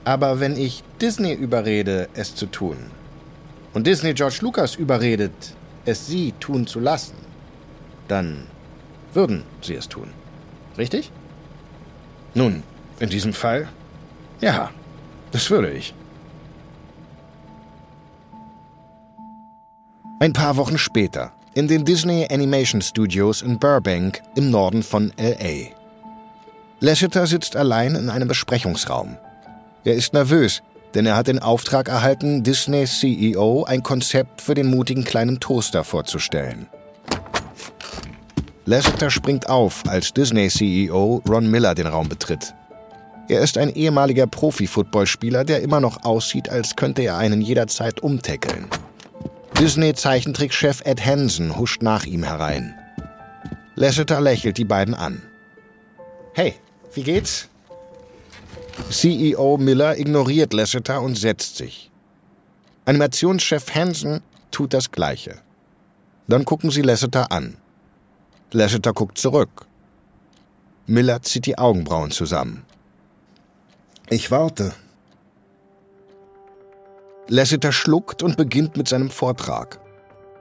Aber 0.05 0.41
wenn 0.41 0.57
ich 0.57 0.83
Disney 1.01 1.33
überrede, 1.33 2.09
es 2.15 2.35
zu 2.35 2.47
tun, 2.47 2.77
und 3.73 3.87
Disney 3.87 4.15
George 4.15 4.39
Lucas 4.41 4.75
überredet, 4.75 5.55
es 5.85 6.07
Sie 6.07 6.33
tun 6.41 6.67
zu 6.67 6.81
lassen, 6.81 7.15
dann 8.09 8.47
würden 9.15 9.45
Sie 9.63 9.75
es 9.75 9.89
tun. 9.89 10.09
Richtig? 10.77 11.13
Nun, 12.35 12.63
in 12.99 13.09
diesem 13.09 13.33
Fall, 13.33 13.69
ja, 14.41 14.71
das 15.31 15.51
würde 15.51 15.71
ich. 15.73 15.95
Ein 20.19 20.33
paar 20.33 20.57
Wochen 20.57 20.79
später 20.79 21.33
in 21.55 21.67
den 21.67 21.85
Disney 21.85 22.27
Animation 22.31 22.83
Studios 22.83 23.43
in 23.43 23.59
Burbank 23.59 24.21
im 24.37 24.51
Norden 24.51 24.83
von 24.83 25.13
LA. 25.19 25.75
Lasseter 26.81 27.27
sitzt 27.27 27.57
allein 27.57 27.95
in 27.95 28.09
einem 28.09 28.29
Besprechungsraum. 28.29 29.17
Er 29.85 29.95
ist 29.95 30.13
nervös, 30.13 30.63
denn 30.95 31.07
er 31.07 31.17
hat 31.17 31.29
den 31.29 31.39
Auftrag 31.39 31.89
erhalten, 31.89 32.43
Disneys 32.43 33.01
CEO 33.01 33.65
ein 33.65 33.83
Konzept 33.83 34.41
für 34.41 34.55
den 34.55 34.67
mutigen 34.67 35.05
kleinen 35.05 35.41
Toaster 35.41 35.85
vorzustellen. 35.85 36.67
Lasseter 38.67 39.11
springt 39.11 39.49
auf, 39.49 39.83
als 39.89 40.13
Disney-CEO 40.13 41.23
Ron 41.29 41.51
Miller 41.51 41.75
den 41.75 41.87
Raum 41.87 42.09
betritt. 42.09 42.55
Er 43.29 43.41
ist 43.41 43.59
ein 43.59 43.71
ehemaliger 43.71 44.27
Profi-Footballspieler, 44.27 45.45
der 45.45 45.63
immer 45.63 45.81
noch 45.81 46.05
aussieht, 46.05 46.49
als 46.49 46.77
könnte 46.77 47.03
er 47.03 47.17
einen 47.17 47.41
jederzeit 47.41 48.01
umtackeln. 48.01 48.67
Disney-Zeichentrickchef 49.59 50.83
Ed 50.85 51.05
Hansen 51.05 51.57
huscht 51.57 51.83
nach 51.83 52.05
ihm 52.05 52.23
herein. 52.23 52.75
Lasseter 53.77 54.21
lächelt 54.21 54.59
die 54.59 54.65
beiden 54.65 54.95
an. 54.95 55.23
Hey, 56.35 56.55
wie 56.95 57.03
geht's? 57.03 57.49
CEO 58.91 59.57
Miller 59.59 59.99
ignoriert 59.99 60.53
Lasseter 60.53 61.03
und 61.03 61.17
setzt 61.17 61.57
sich. 61.57 61.91
Animationschef 62.85 63.75
Hansen 63.75 64.23
tut 64.51 64.75
das 64.75 64.91
Gleiche. 64.91 65.39
Dann 66.29 66.45
gucken 66.45 66.71
sie 66.71 66.83
Lasseter 66.83 67.31
an. 67.31 67.57
Lasseter 68.53 68.93
guckt 68.93 69.19
zurück. 69.19 69.67
Miller 70.87 71.23
zieht 71.23 71.47
die 71.47 71.59
Augenbrauen 71.59 72.11
zusammen. 72.11 72.65
Ich 74.09 74.31
warte. 74.31 74.75
Lasseter 77.29 77.71
schluckt 77.71 78.25
und 78.25 78.37
beginnt 78.37 78.77
mit 78.77 78.89
seinem 78.89 79.11
Vortrag. 79.11 79.79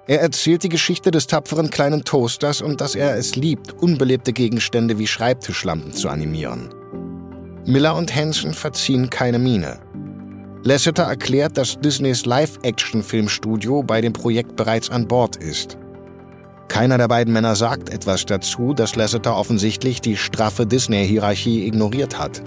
Er 0.07 0.21
erzählt 0.21 0.63
die 0.63 0.69
Geschichte 0.69 1.11
des 1.11 1.27
tapferen 1.27 1.69
kleinen 1.69 2.03
Toasters 2.03 2.63
und 2.63 2.81
dass 2.81 2.95
er 2.95 3.15
es 3.15 3.35
liebt, 3.35 3.73
unbelebte 3.73 4.33
Gegenstände 4.33 4.97
wie 4.97 5.05
Schreibtischlampen 5.05 5.93
zu 5.93 6.09
animieren. 6.09 6.73
Miller 7.69 7.95
und 7.95 8.15
Hansen 8.15 8.55
verziehen 8.55 9.11
keine 9.11 9.37
Miene. 9.37 9.77
Lasseter 10.63 11.03
erklärt, 11.03 11.55
dass 11.55 11.79
Disneys 11.79 12.25
Live-Action-Filmstudio 12.25 13.83
bei 13.83 14.01
dem 14.01 14.11
Projekt 14.11 14.55
bereits 14.55 14.89
an 14.89 15.07
Bord 15.07 15.35
ist. 15.35 15.77
Keiner 16.67 16.97
der 16.97 17.07
beiden 17.07 17.31
Männer 17.31 17.55
sagt 17.55 17.91
etwas 17.91 18.25
dazu, 18.25 18.73
dass 18.73 18.95
Lasseter 18.95 19.35
offensichtlich 19.35 20.01
die 20.01 20.17
straffe 20.17 20.65
Disney-Hierarchie 20.65 21.67
ignoriert 21.67 22.17
hat. 22.17 22.41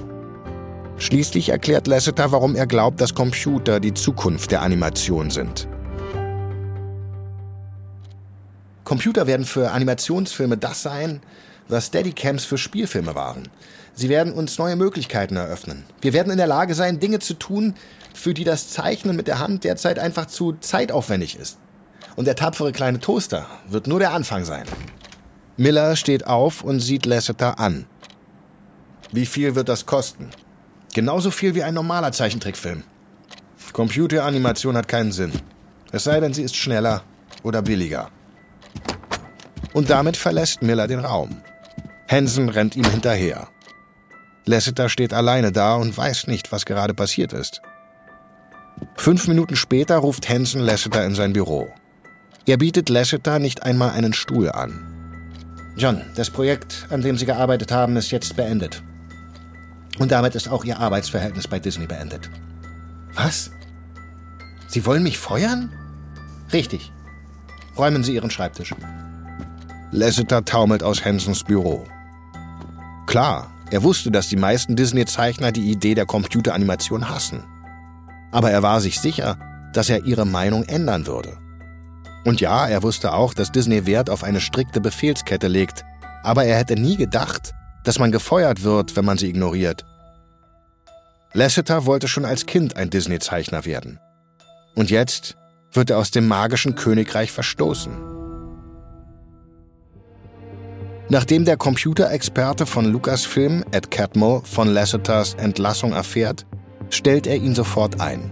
Schließlich 0.97 1.51
erklärt 1.51 1.87
Lasseter, 1.87 2.33
warum 2.33 2.57
er 2.57 2.67
glaubt, 2.67 3.01
dass 3.01 3.15
Computer 3.15 3.79
die 3.79 3.95
Zukunft 3.95 4.51
der 4.51 4.63
Animation 4.63 5.31
sind. 5.31 5.69
Computer 8.83 9.29
werden 9.29 9.47
für 9.47 9.71
Animationsfilme 9.71 10.57
das 10.57 10.83
sein, 10.83 11.21
was 11.69 11.87
Steadicams 11.87 12.45
für 12.45 12.59
Spielfilme 12.59 13.15
waren. 13.15 13.49
Sie 13.95 14.09
werden 14.09 14.33
uns 14.33 14.59
neue 14.59 14.77
Möglichkeiten 14.77 15.37
eröffnen. 15.37 15.85
Wir 16.01 16.13
werden 16.13 16.33
in 16.33 16.39
der 16.39 16.47
Lage 16.47 16.75
sein, 16.75 16.99
Dinge 16.99 17.19
zu 17.19 17.35
tun, 17.35 17.75
für 18.15 18.35
die 18.35 18.45
das 18.45 18.71
Zeichnen 18.71 19.17
mit 19.17 19.29
der 19.29 19.39
Hand 19.39 19.65
derzeit 19.65 19.99
einfach 19.99 20.27
zu 20.27 20.55
zeitaufwendig 20.61 21.37
ist. 21.37 21.59
Und 22.17 22.27
der 22.27 22.37
tapfere 22.37 22.73
kleine 22.73 23.01
Toaster 23.01 23.47
wird 23.69 23.87
nur 23.87 23.99
der 23.99 24.13
Anfang 24.13 24.45
sein. 24.45 24.67
Miller 25.57 25.97
steht 25.97 26.27
auf 26.27 26.63
und 26.63 26.81
sieht 26.81 27.07
Lasseter 27.07 27.59
an. 27.59 27.87
Wie 29.13 29.27
viel 29.27 29.55
wird 29.55 29.69
das 29.69 29.85
kosten? 29.85 30.31
Genauso 30.95 31.31
viel 31.31 31.55
wie 31.55 31.63
ein 31.63 31.75
normaler 31.75 32.13
Zeichentrickfilm. 32.13 32.83
Computeranimation 33.73 34.77
hat 34.77 34.89
keinen 34.89 35.13
Sinn. 35.13 35.33
Es 35.93 36.05
sei 36.05 36.21
denn, 36.21 36.35
sie 36.35 36.43
ist 36.43 36.57
schneller 36.57 37.03
oder 37.43 37.63
billiger. 37.63 38.11
Und 39.73 39.91
damit 39.91 40.17
verlässt 40.17 40.63
Miller 40.63 40.87
den 40.87 41.01
Raum. 41.01 41.43
Hansen 42.09 42.49
rennt 42.49 42.77
ihm 42.77 42.85
hinterher. 42.85 43.49
Lasseter 44.45 44.89
steht 44.89 45.13
alleine 45.13 45.53
da 45.53 45.77
und 45.77 45.97
weiß 45.97 46.27
nicht, 46.27 46.53
was 46.53 46.65
gerade 46.65 46.95
passiert 46.95 47.33
ist. 47.33 47.63
Fünf 48.97 49.29
Minuten 49.29 49.57
später 49.57 49.99
ruft 49.99 50.29
Hansen 50.29 50.61
Lasseter 50.61 51.05
in 51.05 51.15
sein 51.15 51.33
Büro. 51.33 51.69
Er 52.47 52.57
bietet 52.57 52.89
Lasseter 52.89 53.39
nicht 53.39 53.63
einmal 53.63 53.91
einen 53.91 54.13
Stuhl 54.13 54.51
an. 54.51 54.89
John, 55.77 56.03
das 56.17 56.31
Projekt, 56.31 56.87
an 56.91 57.01
dem 57.01 57.17
Sie 57.17 57.27
gearbeitet 57.27 57.71
haben, 57.73 57.97
ist 57.97 58.11
jetzt 58.11 58.37
beendet. 58.37 58.83
Und 59.99 60.11
damit 60.11 60.35
ist 60.35 60.49
auch 60.49 60.65
Ihr 60.65 60.79
Arbeitsverhältnis 60.79 61.47
bei 61.47 61.59
Disney 61.59 61.87
beendet. 61.87 62.29
Was? 63.15 63.51
Sie 64.67 64.85
wollen 64.87 65.03
mich 65.03 65.19
feuern? 65.19 65.73
Richtig. 66.53 66.91
Räumen 67.77 68.03
Sie 68.03 68.15
Ihren 68.15 68.31
Schreibtisch. 68.31 68.75
Lasseter 69.93 70.45
taumelt 70.45 70.83
aus 70.83 71.05
Hansens 71.05 71.45
Büro. 71.45 71.87
Klar, 73.07 73.52
er 73.73 73.83
wusste, 73.83 74.11
dass 74.11 74.29
die 74.29 74.37
meisten 74.37 74.77
Disney-Zeichner 74.77 75.51
die 75.51 75.71
Idee 75.71 75.95
der 75.95 76.05
Computeranimation 76.05 77.09
hassen. 77.09 77.43
Aber 78.31 78.51
er 78.51 78.63
war 78.63 78.83
sich 78.83 79.01
sicher, 79.01 79.39
dass 79.73 79.89
er 79.89 80.05
ihre 80.05 80.27
Meinung 80.27 80.65
ändern 80.65 81.07
würde. 81.07 81.39
Und 82.27 82.43
ja, 82.43 82.69
er 82.69 82.83
wusste 82.83 83.15
auch, 83.15 83.33
dass 83.33 83.51
Disney 83.51 83.87
Wert 83.87 84.11
auf 84.11 84.25
eine 84.25 84.43
strikte 84.43 84.83
Befehlskette 84.83 85.49
legt, 85.49 85.87
aber 86.23 86.45
er 86.45 86.59
hätte 86.59 86.77
nie 86.77 86.99
gedacht, 86.99 87.55
dass 87.83 87.99
man 87.99 88.13
gefeuert 88.13 88.63
wird, 88.63 88.95
wenn 88.95 89.07
man 89.07 89.17
sie 89.17 89.31
ignoriert. 89.31 89.87
Lasseter 91.33 91.87
wollte 91.87 92.09
schon 92.09 92.27
als 92.27 92.45
Kind 92.45 92.77
ein 92.77 92.91
Disney-Zeichner 92.91 93.65
werden. 93.65 93.99
Und 94.75 94.91
jetzt 94.91 95.39
wird 95.73 95.89
er 95.89 95.97
aus 95.97 96.11
dem 96.11 96.29
magischen 96.29 96.75
Königreich 96.75 97.33
verstoßen. 97.33 98.12
Nachdem 101.13 101.45
der 101.45 101.59
Computerexperte 101.59 102.65
von 102.65 102.87
Lucasfilm, 102.87 103.67
Ed 103.71 103.91
Catmull, 103.91 104.41
von 104.45 104.67
Lasseters 104.67 105.35
Entlassung 105.35 105.93
erfährt, 105.93 106.47
stellt 106.89 107.27
er 107.27 107.37
ihn 107.37 107.55
sofort 107.55 108.01
ein. 108.01 108.31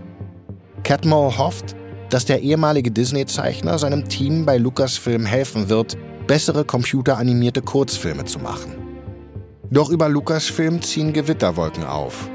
Catmull 0.83 1.37
hofft, 1.37 1.77
dass 2.09 2.25
der 2.25 2.41
ehemalige 2.41 2.91
Disney-Zeichner 2.91 3.79
seinem 3.79 4.09
Team 4.09 4.47
bei 4.47 4.57
Lucasfilm 4.57 5.27
helfen 5.27 5.69
wird, 5.69 5.99
bessere 6.27 6.65
computeranimierte 6.65 7.61
Kurzfilme 7.61 8.25
zu 8.25 8.39
machen. 8.39 8.73
Doch 9.71 9.91
über 9.91 10.09
Lucasfilm 10.09 10.81
ziehen 10.81 11.13
Gewitterwolken 11.13 11.85
auf. 11.85 12.31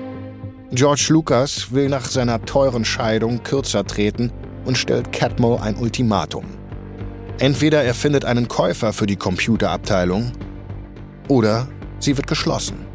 George 0.70 1.08
Lucas 1.10 1.72
will 1.72 1.90
nach 1.90 2.06
seiner 2.06 2.40
teuren 2.46 2.86
Scheidung 2.86 3.42
kürzer 3.42 3.84
treten 3.84 4.32
und 4.66 4.78
stellt 4.78 5.12
Catmull 5.12 5.58
ein 5.58 5.76
Ultimatum. 5.76 6.46
Entweder 7.40 7.84
er 7.84 7.94
findet 7.94 8.24
einen 8.24 8.48
Käufer 8.48 8.94
für 8.94 9.08
die 9.08 9.18
Computerabteilung 9.18 10.32
oder 11.28 11.68
sie 12.00 12.16
wird 12.16 12.28
geschlossen. 12.28 12.86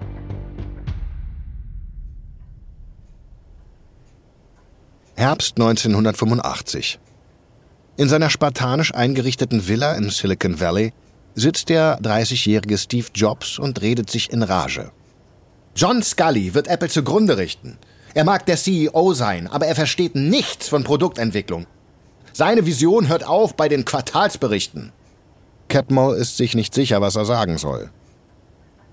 Herbst 5.14 5.58
1985. 5.58 6.98
In 7.98 8.08
seiner 8.08 8.30
spartanisch 8.30 8.94
eingerichteten 8.94 9.68
Villa 9.68 9.92
im 9.92 10.08
Silicon 10.08 10.58
Valley 10.58 10.94
sitzt 11.34 11.68
der 11.68 12.00
30-jährige 12.00 12.78
Steve 12.78 13.08
Jobs 13.14 13.58
und 13.58 13.82
redet 13.82 14.08
sich 14.08 14.32
in 14.32 14.42
Rage. 14.42 14.90
John 15.76 16.02
Scully 16.02 16.54
wird 16.54 16.66
Apple 16.66 16.88
zugrunde 16.88 17.36
richten. 17.36 17.76
Er 18.14 18.24
mag 18.24 18.46
der 18.46 18.56
CEO 18.56 19.12
sein, 19.12 19.46
aber 19.48 19.66
er 19.66 19.74
versteht 19.74 20.14
nichts 20.14 20.68
von 20.68 20.82
Produktentwicklung. 20.82 21.66
Seine 22.32 22.66
Vision 22.66 23.08
hört 23.08 23.24
auf 23.24 23.56
bei 23.56 23.68
den 23.68 23.84
Quartalsberichten. 23.84 24.92
Catmull 25.68 26.16
ist 26.16 26.36
sich 26.36 26.54
nicht 26.54 26.74
sicher, 26.74 27.00
was 27.00 27.16
er 27.16 27.24
sagen 27.24 27.58
soll. 27.58 27.90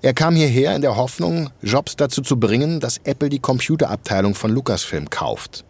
Er 0.01 0.13
kam 0.13 0.35
hierher 0.35 0.75
in 0.75 0.81
der 0.81 0.95
Hoffnung, 0.95 1.49
Jobs 1.61 1.95
dazu 1.95 2.21
zu 2.21 2.39
bringen, 2.39 2.79
dass 2.79 2.99
Apple 3.03 3.29
die 3.29 3.39
Computerabteilung 3.39 4.35
von 4.35 4.51
Lucasfilm 4.51 5.09
kauft. 5.09 5.65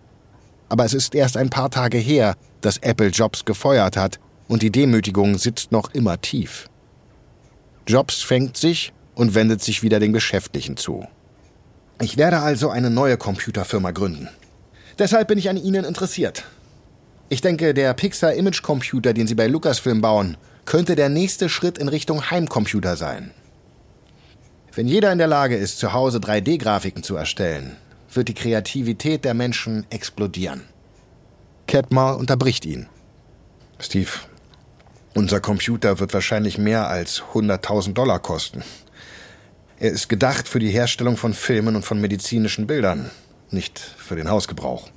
Aber 0.70 0.84
es 0.84 0.94
ist 0.94 1.16
erst 1.16 1.38
ein 1.38 1.50
paar 1.50 1.70
Tage 1.70 1.98
her, 1.98 2.36
dass 2.62 2.78
Apple 2.80 3.08
Jobs 3.08 3.46
gefeuert 3.46 3.96
hat 3.96 4.20
und 4.50 4.64
die 4.64 4.72
Demütigung 4.72 5.38
sitzt 5.38 5.72
noch 5.72 5.94
immer 5.94 6.20
tief. 6.20 6.70
Jobs 7.88 8.22
fängt 8.22 8.58
sich 8.58 8.92
und 9.16 9.34
wendet 9.34 9.62
sich 9.62 9.82
wieder 9.82 10.00
den 10.00 10.12
Geschäftlichen 10.12 10.76
zu. 10.76 11.08
Ich 12.02 12.18
werde 12.18 12.40
also 12.40 12.70
eine 12.70 12.90
neue 12.90 13.18
Computerfirma 13.18 13.92
gründen. 13.92 14.30
Deshalb 15.00 15.30
bin 15.30 15.38
ich 15.38 15.50
an 15.50 15.58
Ihnen 15.58 15.86
interessiert. 15.86 16.44
Ich 17.30 17.42
denke, 17.42 17.74
der 17.74 17.94
Pixar 17.94 18.34
Image 18.34 18.62
Computer, 18.62 19.14
den 19.14 19.28
Sie 19.28 19.36
bei 19.36 19.48
Lucasfilm 19.48 20.00
bauen, 20.00 20.38
könnte 20.64 20.96
der 20.96 21.10
nächste 21.10 21.50
Schritt 21.50 21.78
in 21.78 21.90
Richtung 21.90 22.30
Heimcomputer 22.32 22.96
sein. 22.96 23.32
Wenn 24.74 24.88
jeder 24.88 25.12
in 25.12 25.18
der 25.18 25.28
Lage 25.28 25.58
ist, 25.58 25.80
zu 25.80 25.92
Hause 25.92 26.20
3D-Grafiken 26.20 27.04
zu 27.04 27.16
erstellen, 27.16 27.76
wird 28.14 28.30
die 28.30 28.34
Kreativität 28.34 29.26
der 29.26 29.34
Menschen 29.34 29.86
explodieren. 29.90 30.64
Catmar 31.68 32.18
unterbricht 32.18 32.66
ihn. 32.66 32.88
Steve, 33.80 34.12
unser 35.14 35.42
Computer 35.42 36.00
wird 36.00 36.14
wahrscheinlich 36.14 36.58
mehr 36.58 36.88
als 36.88 37.24
100.000 37.34 37.94
Dollar 37.94 38.20
kosten. 38.20 38.64
Er 39.80 39.92
ist 39.92 40.08
gedacht 40.08 40.48
für 40.48 40.60
die 40.60 40.70
Herstellung 40.70 41.18
von 41.18 41.34
Filmen 41.34 41.76
und 41.76 41.84
von 41.84 42.00
medizinischen 42.00 42.68
Bildern, 42.68 43.12
nicht 43.52 43.80
für 43.80 44.16
den 44.16 44.30
Hausgebrauch. 44.30 44.90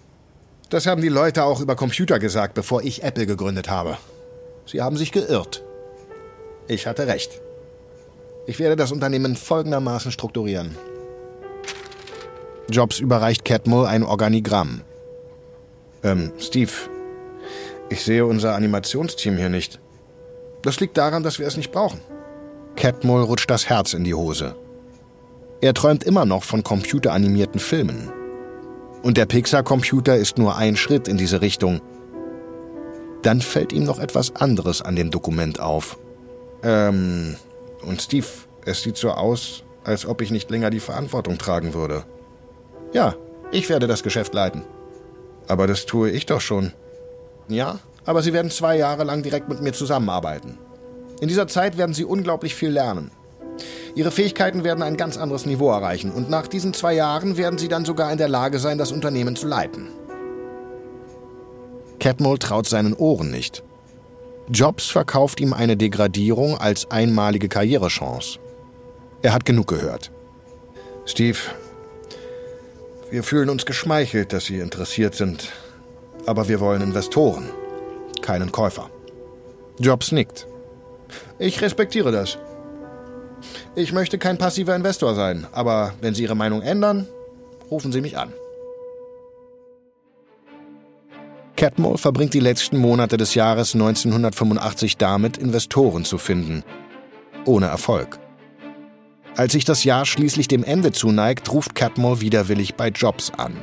Das 0.70 0.86
haben 0.86 1.02
die 1.02 1.08
Leute 1.08 1.42
auch 1.44 1.60
über 1.60 1.74
Computer 1.74 2.20
gesagt, 2.20 2.54
bevor 2.54 2.82
ich 2.82 3.02
Apple 3.02 3.26
gegründet 3.26 3.68
habe. 3.68 3.98
Sie 4.66 4.80
haben 4.80 4.96
sich 4.96 5.10
geirrt. 5.10 5.64
Ich 6.68 6.86
hatte 6.86 7.08
recht. 7.08 7.40
Ich 8.46 8.60
werde 8.60 8.76
das 8.76 8.92
Unternehmen 8.92 9.34
folgendermaßen 9.34 10.12
strukturieren. 10.12 10.76
Jobs 12.70 13.00
überreicht 13.00 13.44
Catmull 13.44 13.86
ein 13.86 14.04
Organigramm. 14.04 14.82
Ähm, 16.04 16.32
Steve, 16.38 16.70
ich 17.88 18.04
sehe 18.04 18.24
unser 18.24 18.54
Animationsteam 18.54 19.36
hier 19.36 19.48
nicht. 19.48 19.80
Das 20.62 20.78
liegt 20.78 20.96
daran, 20.96 21.24
dass 21.24 21.40
wir 21.40 21.48
es 21.48 21.56
nicht 21.56 21.72
brauchen. 21.72 22.00
Catmull 22.76 23.22
rutscht 23.22 23.50
das 23.50 23.68
Herz 23.68 23.92
in 23.92 24.04
die 24.04 24.14
Hose. 24.14 24.54
Er 25.60 25.74
träumt 25.74 26.04
immer 26.04 26.24
noch 26.24 26.44
von 26.44 26.62
computeranimierten 26.62 27.58
Filmen. 27.58 28.12
Und 29.02 29.16
der 29.16 29.26
Pixar-Computer 29.26 30.16
ist 30.16 30.38
nur 30.38 30.56
ein 30.56 30.76
Schritt 30.76 31.08
in 31.08 31.16
diese 31.16 31.40
Richtung. 31.40 31.80
Dann 33.22 33.40
fällt 33.40 33.72
ihm 33.72 33.84
noch 33.84 33.98
etwas 33.98 34.36
anderes 34.36 34.82
an 34.82 34.96
dem 34.96 35.10
Dokument 35.10 35.60
auf. 35.60 35.98
Ähm, 36.62 37.36
und 37.82 38.02
Steve, 38.02 38.26
es 38.64 38.82
sieht 38.82 38.96
so 38.96 39.10
aus, 39.10 39.62
als 39.84 40.06
ob 40.06 40.20
ich 40.20 40.30
nicht 40.30 40.50
länger 40.50 40.70
die 40.70 40.80
Verantwortung 40.80 41.38
tragen 41.38 41.74
würde. 41.74 42.04
Ja, 42.92 43.14
ich 43.52 43.68
werde 43.68 43.86
das 43.86 44.02
Geschäft 44.02 44.34
leiten. 44.34 44.62
Aber 45.48 45.66
das 45.66 45.86
tue 45.86 46.10
ich 46.10 46.26
doch 46.26 46.40
schon. 46.40 46.72
Ja, 47.48 47.78
aber 48.04 48.22
Sie 48.22 48.32
werden 48.32 48.50
zwei 48.50 48.76
Jahre 48.76 49.04
lang 49.04 49.22
direkt 49.22 49.48
mit 49.48 49.60
mir 49.62 49.72
zusammenarbeiten. 49.72 50.58
In 51.20 51.28
dieser 51.28 51.48
Zeit 51.48 51.76
werden 51.76 51.94
Sie 51.94 52.04
unglaublich 52.04 52.54
viel 52.54 52.70
lernen. 52.70 53.10
Ihre 53.94 54.10
Fähigkeiten 54.10 54.64
werden 54.64 54.82
ein 54.82 54.96
ganz 54.96 55.16
anderes 55.16 55.46
Niveau 55.46 55.70
erreichen 55.70 56.12
und 56.12 56.30
nach 56.30 56.46
diesen 56.46 56.74
zwei 56.74 56.94
Jahren 56.94 57.36
werden 57.36 57.58
Sie 57.58 57.68
dann 57.68 57.84
sogar 57.84 58.10
in 58.12 58.18
der 58.18 58.28
Lage 58.28 58.58
sein, 58.58 58.78
das 58.78 58.92
Unternehmen 58.92 59.36
zu 59.36 59.46
leiten. 59.46 59.88
Catmull 61.98 62.38
traut 62.38 62.66
seinen 62.66 62.94
Ohren 62.94 63.30
nicht. 63.30 63.62
Jobs 64.48 64.86
verkauft 64.86 65.40
ihm 65.40 65.52
eine 65.52 65.76
Degradierung 65.76 66.58
als 66.58 66.90
einmalige 66.90 67.48
Karrierechance. 67.48 68.38
Er 69.22 69.32
hat 69.32 69.44
genug 69.44 69.68
gehört. 69.68 70.10
Steve, 71.04 71.38
wir 73.10 73.22
fühlen 73.22 73.50
uns 73.50 73.66
geschmeichelt, 73.66 74.32
dass 74.32 74.46
Sie 74.46 74.58
interessiert 74.58 75.14
sind. 75.14 75.52
Aber 76.26 76.48
wir 76.48 76.60
wollen 76.60 76.82
Investoren, 76.82 77.50
keinen 78.22 78.52
Käufer. 78.52 78.90
Jobs 79.78 80.12
nickt. 80.12 80.46
Ich 81.38 81.60
respektiere 81.60 82.12
das. 82.12 82.38
Ich 83.76 83.92
möchte 83.92 84.18
kein 84.18 84.36
passiver 84.36 84.74
Investor 84.74 85.14
sein, 85.14 85.46
aber 85.52 85.94
wenn 86.00 86.14
Sie 86.14 86.24
Ihre 86.24 86.34
Meinung 86.34 86.60
ändern, 86.62 87.06
rufen 87.70 87.92
Sie 87.92 88.00
mich 88.00 88.18
an. 88.18 88.32
Catmull 91.56 91.98
verbringt 91.98 92.34
die 92.34 92.40
letzten 92.40 92.78
Monate 92.78 93.16
des 93.16 93.34
Jahres 93.34 93.74
1985 93.74 94.96
damit, 94.96 95.36
Investoren 95.36 96.04
zu 96.04 96.18
finden. 96.18 96.64
Ohne 97.44 97.66
Erfolg. 97.66 98.18
Als 99.36 99.52
sich 99.52 99.64
das 99.64 99.84
Jahr 99.84 100.04
schließlich 100.04 100.48
dem 100.48 100.64
Ende 100.64 100.90
zuneigt, 100.90 101.52
ruft 101.52 101.74
Catmull 101.74 102.20
widerwillig 102.20 102.74
bei 102.74 102.88
Jobs 102.88 103.30
an. 103.36 103.56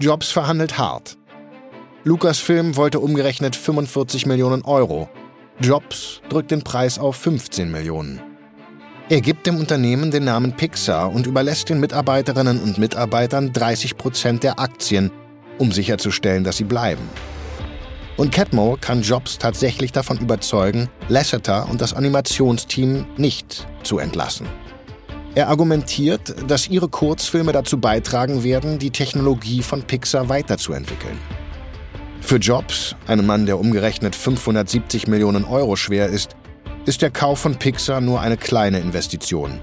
Jobs 0.00 0.30
verhandelt 0.30 0.78
hart. 0.78 1.18
Lucasfilm 2.04 2.76
wollte 2.76 3.00
umgerechnet 3.00 3.54
45 3.54 4.24
Millionen 4.26 4.62
Euro. 4.62 5.10
Jobs 5.60 6.22
drückt 6.28 6.52
den 6.52 6.62
Preis 6.62 6.98
auf 6.98 7.16
15 7.16 7.70
Millionen. 7.70 8.27
Er 9.10 9.22
gibt 9.22 9.46
dem 9.46 9.56
Unternehmen 9.56 10.10
den 10.10 10.24
Namen 10.24 10.52
Pixar 10.52 11.10
und 11.10 11.26
überlässt 11.26 11.70
den 11.70 11.80
Mitarbeiterinnen 11.80 12.60
und 12.60 12.76
Mitarbeitern 12.76 13.54
30 13.54 13.96
Prozent 13.96 14.42
der 14.42 14.60
Aktien, 14.60 15.10
um 15.56 15.72
sicherzustellen, 15.72 16.44
dass 16.44 16.58
sie 16.58 16.64
bleiben. 16.64 17.08
Und 18.18 18.32
Catmull 18.32 18.76
kann 18.78 19.00
Jobs 19.00 19.38
tatsächlich 19.38 19.92
davon 19.92 20.18
überzeugen, 20.18 20.90
Lasseter 21.08 21.70
und 21.70 21.80
das 21.80 21.94
Animationsteam 21.94 23.06
nicht 23.16 23.66
zu 23.82 23.98
entlassen. 23.98 24.46
Er 25.34 25.48
argumentiert, 25.48 26.34
dass 26.46 26.68
ihre 26.68 26.90
Kurzfilme 26.90 27.52
dazu 27.52 27.78
beitragen 27.78 28.44
werden, 28.44 28.78
die 28.78 28.90
Technologie 28.90 29.62
von 29.62 29.84
Pixar 29.84 30.28
weiterzuentwickeln. 30.28 31.16
Für 32.20 32.36
Jobs, 32.36 32.94
einen 33.06 33.24
Mann, 33.24 33.46
der 33.46 33.58
umgerechnet 33.58 34.14
570 34.14 35.06
Millionen 35.06 35.44
Euro 35.46 35.76
schwer 35.76 36.08
ist, 36.08 36.36
ist 36.88 37.02
der 37.02 37.10
Kauf 37.10 37.40
von 37.40 37.56
Pixar 37.56 38.00
nur 38.00 38.22
eine 38.22 38.38
kleine 38.38 38.80
Investition. 38.80 39.60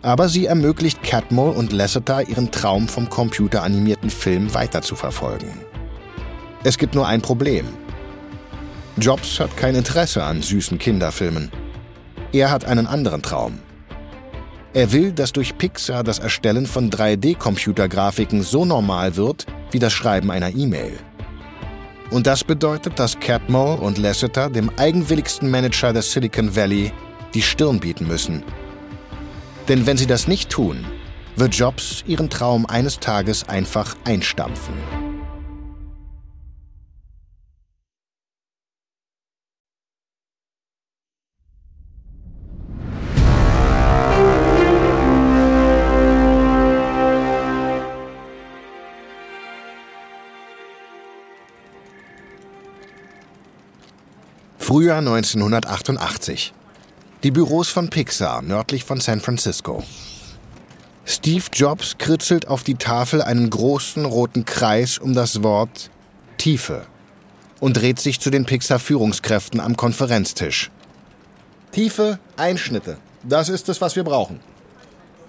Aber 0.00 0.30
sie 0.30 0.46
ermöglicht 0.46 1.02
Catmull 1.02 1.50
und 1.50 1.72
Lasseter 1.72 2.26
ihren 2.26 2.50
Traum 2.50 2.88
vom 2.88 3.10
computeranimierten 3.10 4.08
Film 4.08 4.54
weiterzuverfolgen. 4.54 5.50
Es 6.64 6.78
gibt 6.78 6.94
nur 6.94 7.06
ein 7.06 7.20
Problem. 7.20 7.66
Jobs 8.96 9.38
hat 9.40 9.54
kein 9.58 9.74
Interesse 9.74 10.24
an 10.24 10.40
süßen 10.40 10.78
Kinderfilmen. 10.78 11.52
Er 12.32 12.50
hat 12.50 12.64
einen 12.64 12.86
anderen 12.86 13.20
Traum. 13.20 13.58
Er 14.72 14.90
will, 14.90 15.12
dass 15.12 15.32
durch 15.32 15.58
Pixar 15.58 16.02
das 16.02 16.18
Erstellen 16.18 16.66
von 16.66 16.90
3D-Computergrafiken 16.90 18.42
so 18.42 18.64
normal 18.64 19.16
wird 19.16 19.44
wie 19.70 19.78
das 19.78 19.92
Schreiben 19.92 20.30
einer 20.30 20.48
E-Mail. 20.48 20.94
Und 22.12 22.26
das 22.26 22.44
bedeutet, 22.44 22.98
dass 22.98 23.18
Catmull 23.18 23.78
und 23.78 23.96
Lasseter 23.96 24.50
dem 24.50 24.70
eigenwilligsten 24.76 25.50
Manager 25.50 25.94
des 25.94 26.12
Silicon 26.12 26.54
Valley 26.54 26.92
die 27.32 27.40
Stirn 27.40 27.80
bieten 27.80 28.06
müssen. 28.06 28.44
Denn 29.66 29.86
wenn 29.86 29.96
sie 29.96 30.06
das 30.06 30.28
nicht 30.28 30.50
tun, 30.50 30.84
wird 31.36 31.54
Jobs 31.54 32.04
ihren 32.06 32.28
Traum 32.28 32.66
eines 32.66 33.00
Tages 33.00 33.48
einfach 33.48 33.96
einstampfen. 34.04 34.74
Frühjahr 54.72 55.00
1988. 55.00 56.54
Die 57.22 57.30
Büros 57.30 57.68
von 57.68 57.90
Pixar 57.90 58.40
nördlich 58.40 58.84
von 58.84 59.00
San 59.00 59.20
Francisco. 59.20 59.84
Steve 61.04 61.44
Jobs 61.52 61.98
kritzelt 61.98 62.48
auf 62.48 62.62
die 62.62 62.76
Tafel 62.76 63.20
einen 63.20 63.50
großen 63.50 64.06
roten 64.06 64.46
Kreis 64.46 64.96
um 64.96 65.12
das 65.12 65.42
Wort 65.42 65.90
Tiefe 66.38 66.86
und 67.60 67.76
dreht 67.76 68.00
sich 68.00 68.18
zu 68.18 68.30
den 68.30 68.46
Pixar-Führungskräften 68.46 69.60
am 69.60 69.76
Konferenztisch. 69.76 70.70
Tiefe 71.72 72.18
Einschnitte. 72.38 72.96
Das 73.24 73.50
ist 73.50 73.68
es, 73.68 73.82
was 73.82 73.94
wir 73.94 74.04
brauchen. 74.04 74.40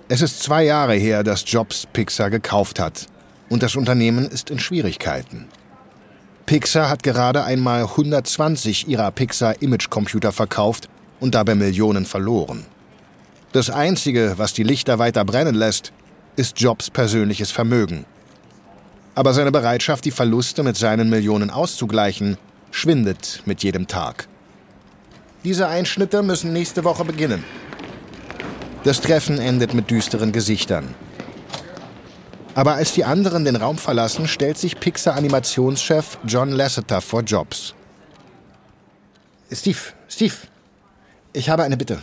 Es 0.08 0.22
ist 0.22 0.42
zwei 0.42 0.64
Jahre 0.64 0.94
her, 0.94 1.22
dass 1.22 1.44
Jobs 1.46 1.86
Pixar 1.92 2.30
gekauft 2.30 2.80
hat. 2.80 3.08
Und 3.50 3.62
das 3.62 3.76
Unternehmen 3.76 4.26
ist 4.26 4.50
in 4.50 4.60
Schwierigkeiten. 4.60 5.50
Pixar 6.46 6.90
hat 6.90 7.04
gerade 7.04 7.44
einmal 7.44 7.84
120 7.84 8.88
ihrer 8.88 9.12
Pixar-Image-Computer 9.12 10.32
verkauft 10.32 10.90
und 11.20 11.36
dabei 11.36 11.56
Millionen 11.56 12.06
verloren. 12.06 12.66
Das 13.54 13.70
Einzige, 13.70 14.34
was 14.38 14.54
die 14.54 14.64
Lichter 14.64 15.00
weiter 15.00 15.24
brennen 15.24 15.56
lässt, 15.56 15.94
ist 16.36 16.60
Jobs 16.60 16.90
persönliches 16.90 17.52
Vermögen. 17.52 18.06
Aber 19.16 19.34
seine 19.34 19.52
Bereitschaft, 19.52 20.06
die 20.06 20.12
Verluste 20.12 20.64
mit 20.64 20.76
seinen 20.76 21.10
Millionen 21.10 21.50
auszugleichen, 21.50 22.38
schwindet 22.72 23.44
mit 23.46 23.64
jedem 23.64 23.88
Tag. 23.88 24.28
Diese 25.44 25.68
Einschnitte 25.68 26.24
müssen 26.24 26.52
nächste 26.52 26.84
Woche 26.84 27.06
beginnen. 27.06 27.44
Das 28.84 29.00
Treffen 29.00 29.40
endet 29.40 29.74
mit 29.74 29.92
düsteren 29.92 30.32
Gesichtern. 30.32 30.96
Aber 32.56 32.76
als 32.76 32.94
die 32.94 33.04
anderen 33.04 33.46
den 33.46 33.56
Raum 33.56 33.78
verlassen, 33.78 34.28
stellt 34.28 34.58
sich 34.58 34.80
Pixar-Animationschef 34.80 36.20
John 36.26 36.52
Lasseter 36.52 37.02
vor 37.02 37.22
Jobs. 37.22 37.74
Steve, 39.52 39.80
Steve, 40.08 40.36
ich 41.34 41.50
habe 41.50 41.64
eine 41.64 41.78
Bitte. 41.78 42.00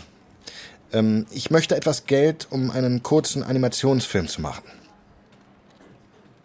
Ähm, 0.93 1.27
ich 1.31 1.51
möchte 1.51 1.77
etwas 1.77 2.07
Geld, 2.07 2.49
um 2.51 2.71
einen 2.71 3.03
kurzen 3.03 3.43
Animationsfilm 3.45 4.27
zu 4.27 4.41
machen. 4.41 4.65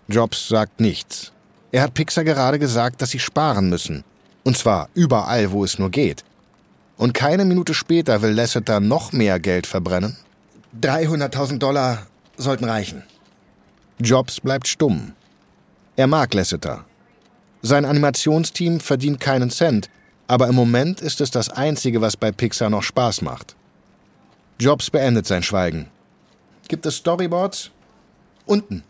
Jobs 0.07 0.47
sagt 0.47 0.79
nichts. 0.79 1.31
Er 1.71 1.81
hat 1.81 1.95
Pixar 1.95 2.23
gerade 2.23 2.59
gesagt, 2.59 3.01
dass 3.01 3.09
sie 3.09 3.19
sparen 3.19 3.69
müssen. 3.69 4.03
Und 4.43 4.55
zwar 4.57 4.89
überall, 4.93 5.51
wo 5.51 5.63
es 5.63 5.79
nur 5.79 5.89
geht. 5.89 6.23
Und 6.97 7.13
keine 7.13 7.43
Minute 7.43 7.73
später 7.73 8.21
will 8.21 8.31
Lasseter 8.31 8.79
noch 8.79 9.11
mehr 9.11 9.39
Geld 9.39 9.65
verbrennen? 9.65 10.15
300.000 10.79 11.57
Dollar 11.57 12.05
sollten 12.37 12.65
reichen. 12.65 13.03
Jobs 13.99 14.41
bleibt 14.41 14.67
stumm. 14.67 15.13
Er 15.95 16.07
mag 16.07 16.33
Lasseter. 16.33 16.85
Sein 17.61 17.85
Animationsteam 17.85 18.79
verdient 18.79 19.19
keinen 19.19 19.49
Cent, 19.49 19.89
aber 20.27 20.47
im 20.47 20.55
Moment 20.55 21.01
ist 21.01 21.21
es 21.21 21.31
das 21.31 21.49
Einzige, 21.49 22.01
was 22.01 22.17
bei 22.17 22.31
Pixar 22.31 22.69
noch 22.69 22.83
Spaß 22.83 23.21
macht. 23.21 23.55
Jobs 24.59 24.89
beendet 24.89 25.25
sein 25.27 25.43
Schweigen. 25.43 25.87
Gibt 26.67 26.85
es 26.85 26.97
Storyboards? 26.97 27.71
Unten. 28.45 28.83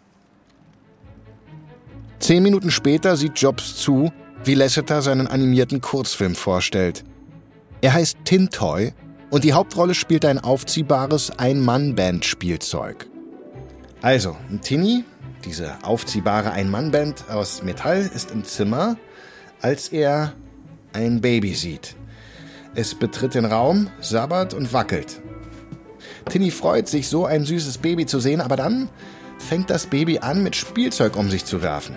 Zehn 2.20 2.42
Minuten 2.42 2.72
später 2.72 3.16
sieht 3.16 3.38
Jobs 3.38 3.76
zu, 3.76 4.12
wie 4.44 4.56
Lasseter 4.56 5.02
seinen 5.02 5.28
animierten 5.28 5.82
Kurzfilm 5.82 6.34
vorstellt. 6.36 7.04
Er 7.82 7.94
heißt 7.94 8.18
Tintoy 8.26 8.94
und 9.30 9.44
die 9.44 9.54
Hauptrolle 9.54 9.94
spielt 9.94 10.26
ein 10.26 10.40
aufziehbares 10.40 11.32
Ein-Mann-Band-Spielzeug. 11.38 13.08
Also, 14.06 14.38
Tini, 14.62 15.04
diese 15.46 15.78
aufziehbare 15.82 16.52
Ein-Mann-Band 16.52 17.28
aus 17.28 17.64
Metall, 17.64 18.08
ist 18.14 18.30
im 18.30 18.44
Zimmer, 18.44 18.98
als 19.62 19.88
er 19.88 20.34
ein 20.94 21.22
Baby 21.22 21.56
sieht. 21.56 21.96
Es 22.76 22.94
betritt 22.94 23.34
den 23.34 23.46
Raum, 23.46 23.90
sabbert 24.02 24.54
und 24.54 24.74
wackelt. 24.74 25.24
Tinny 26.30 26.52
freut 26.52 26.88
sich, 26.88 27.10
so 27.10 27.26
ein 27.26 27.46
süßes 27.46 27.80
Baby 27.80 28.06
zu 28.06 28.20
sehen, 28.20 28.42
aber 28.42 28.56
dann 28.56 28.90
fängt 29.40 29.72
das 29.72 29.88
Baby 29.88 30.20
an, 30.20 30.44
mit 30.44 30.56
Spielzeug 30.56 31.18
um 31.18 31.32
sich 31.32 31.44
zu 31.44 31.64
werfen. 31.64 31.96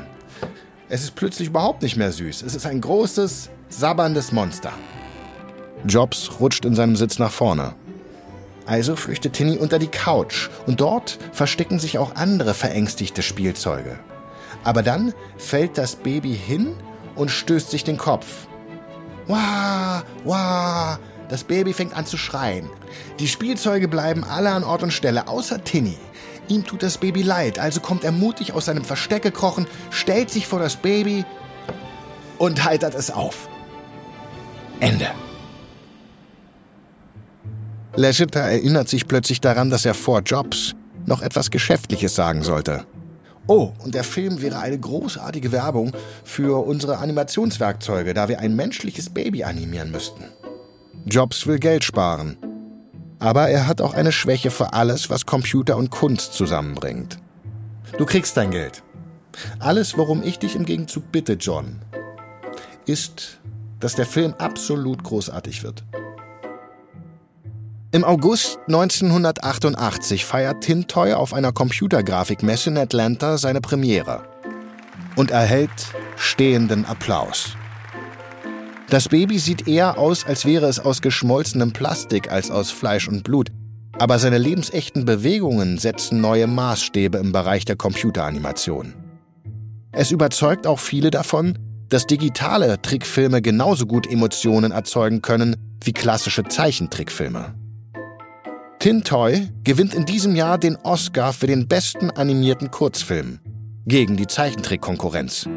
Es 0.88 1.02
ist 1.02 1.14
plötzlich 1.14 1.48
überhaupt 1.48 1.82
nicht 1.82 1.98
mehr 1.98 2.10
süß. 2.10 2.40
Es 2.40 2.54
ist 2.54 2.64
ein 2.64 2.80
großes, 2.80 3.50
sabberndes 3.68 4.32
Monster. 4.32 4.72
Jobs 5.86 6.40
rutscht 6.40 6.64
in 6.64 6.74
seinem 6.74 6.96
Sitz 6.96 7.18
nach 7.18 7.32
vorne. 7.32 7.74
Also 8.68 8.96
flüchtet 8.96 9.32
Tinny 9.32 9.56
unter 9.56 9.78
die 9.78 9.88
Couch 9.88 10.50
und 10.66 10.82
dort 10.82 11.18
verstecken 11.32 11.78
sich 11.78 11.96
auch 11.96 12.16
andere 12.16 12.52
verängstigte 12.52 13.22
Spielzeuge. 13.22 13.98
Aber 14.62 14.82
dann 14.82 15.14
fällt 15.38 15.78
das 15.78 15.96
Baby 15.96 16.36
hin 16.36 16.76
und 17.14 17.30
stößt 17.30 17.70
sich 17.70 17.82
den 17.82 17.96
Kopf. 17.96 18.46
Wah, 19.26 20.02
wah, 20.22 20.98
das 21.30 21.44
Baby 21.44 21.72
fängt 21.72 21.96
an 21.96 22.04
zu 22.04 22.18
schreien. 22.18 22.68
Die 23.20 23.28
Spielzeuge 23.28 23.88
bleiben 23.88 24.22
alle 24.22 24.50
an 24.50 24.64
Ort 24.64 24.82
und 24.82 24.92
Stelle, 24.92 25.28
außer 25.28 25.64
Tinny. 25.64 25.96
Ihm 26.48 26.66
tut 26.66 26.82
das 26.82 26.98
Baby 26.98 27.22
leid, 27.22 27.58
also 27.58 27.80
kommt 27.80 28.04
er 28.04 28.12
mutig 28.12 28.52
aus 28.52 28.66
seinem 28.66 28.84
Versteck 28.84 29.22
gekrochen, 29.22 29.66
stellt 29.88 30.28
sich 30.28 30.46
vor 30.46 30.58
das 30.58 30.76
Baby 30.76 31.24
und 32.36 32.62
heitert 32.66 32.94
es 32.94 33.10
auf. 33.10 33.48
Ende. 34.78 35.08
Lasseter 37.98 38.42
erinnert 38.42 38.88
sich 38.88 39.08
plötzlich 39.08 39.40
daran, 39.40 39.70
dass 39.70 39.84
er 39.84 39.92
vor 39.92 40.20
Jobs 40.20 40.76
noch 41.04 41.20
etwas 41.20 41.50
Geschäftliches 41.50 42.14
sagen 42.14 42.44
sollte. 42.44 42.86
Oh, 43.48 43.72
und 43.80 43.92
der 43.92 44.04
Film 44.04 44.40
wäre 44.40 44.60
eine 44.60 44.78
großartige 44.78 45.50
Werbung 45.50 45.92
für 46.22 46.64
unsere 46.64 46.98
Animationswerkzeuge, 46.98 48.14
da 48.14 48.28
wir 48.28 48.38
ein 48.38 48.54
menschliches 48.54 49.10
Baby 49.10 49.42
animieren 49.42 49.90
müssten. 49.90 50.22
Jobs 51.06 51.48
will 51.48 51.58
Geld 51.58 51.82
sparen. 51.82 52.36
Aber 53.18 53.48
er 53.48 53.66
hat 53.66 53.80
auch 53.80 53.94
eine 53.94 54.12
Schwäche 54.12 54.52
für 54.52 54.74
alles, 54.74 55.10
was 55.10 55.26
Computer 55.26 55.76
und 55.76 55.90
Kunst 55.90 56.34
zusammenbringt. 56.34 57.18
Du 57.96 58.06
kriegst 58.06 58.36
dein 58.36 58.52
Geld. 58.52 58.84
Alles, 59.58 59.98
worum 59.98 60.22
ich 60.22 60.38
dich 60.38 60.54
im 60.54 60.64
Gegenzug 60.64 61.10
bitte, 61.10 61.32
John, 61.32 61.80
ist, 62.86 63.40
dass 63.80 63.96
der 63.96 64.06
Film 64.06 64.34
absolut 64.34 65.02
großartig 65.02 65.64
wird. 65.64 65.82
Im 67.90 68.04
August 68.04 68.58
1988 68.66 70.26
feiert 70.26 70.62
Tintoy 70.62 71.14
auf 71.14 71.32
einer 71.32 71.52
Computergrafikmesse 71.52 72.68
in 72.68 72.76
Atlanta 72.76 73.38
seine 73.38 73.62
Premiere 73.62 74.24
und 75.16 75.30
erhält 75.30 75.70
stehenden 76.16 76.84
Applaus. 76.84 77.56
Das 78.90 79.08
Baby 79.08 79.38
sieht 79.38 79.66
eher 79.66 79.96
aus, 79.96 80.26
als 80.26 80.44
wäre 80.44 80.66
es 80.66 80.80
aus 80.80 81.00
geschmolzenem 81.00 81.72
Plastik 81.72 82.30
als 82.30 82.50
aus 82.50 82.70
Fleisch 82.70 83.08
und 83.08 83.24
Blut. 83.24 83.48
Aber 83.98 84.18
seine 84.18 84.36
lebensechten 84.36 85.06
Bewegungen 85.06 85.78
setzen 85.78 86.20
neue 86.20 86.46
Maßstäbe 86.46 87.16
im 87.16 87.32
Bereich 87.32 87.64
der 87.64 87.76
Computeranimation. 87.76 88.92
Es 89.92 90.10
überzeugt 90.10 90.66
auch 90.66 90.78
viele 90.78 91.10
davon, 91.10 91.58
dass 91.88 92.06
digitale 92.06 92.82
Trickfilme 92.82 93.40
genauso 93.40 93.86
gut 93.86 94.06
Emotionen 94.06 94.72
erzeugen 94.72 95.22
können 95.22 95.56
wie 95.82 95.94
klassische 95.94 96.44
Zeichentrickfilme. 96.44 97.54
Tintoy 98.78 99.48
gewinnt 99.64 99.92
in 99.92 100.04
diesem 100.04 100.36
Jahr 100.36 100.56
den 100.56 100.76
Oscar 100.76 101.32
für 101.32 101.48
den 101.48 101.66
besten 101.66 102.12
animierten 102.12 102.70
Kurzfilm 102.70 103.40
gegen 103.86 104.16
die 104.16 104.28
Zeichentrickkonkurrenz. 104.28 105.48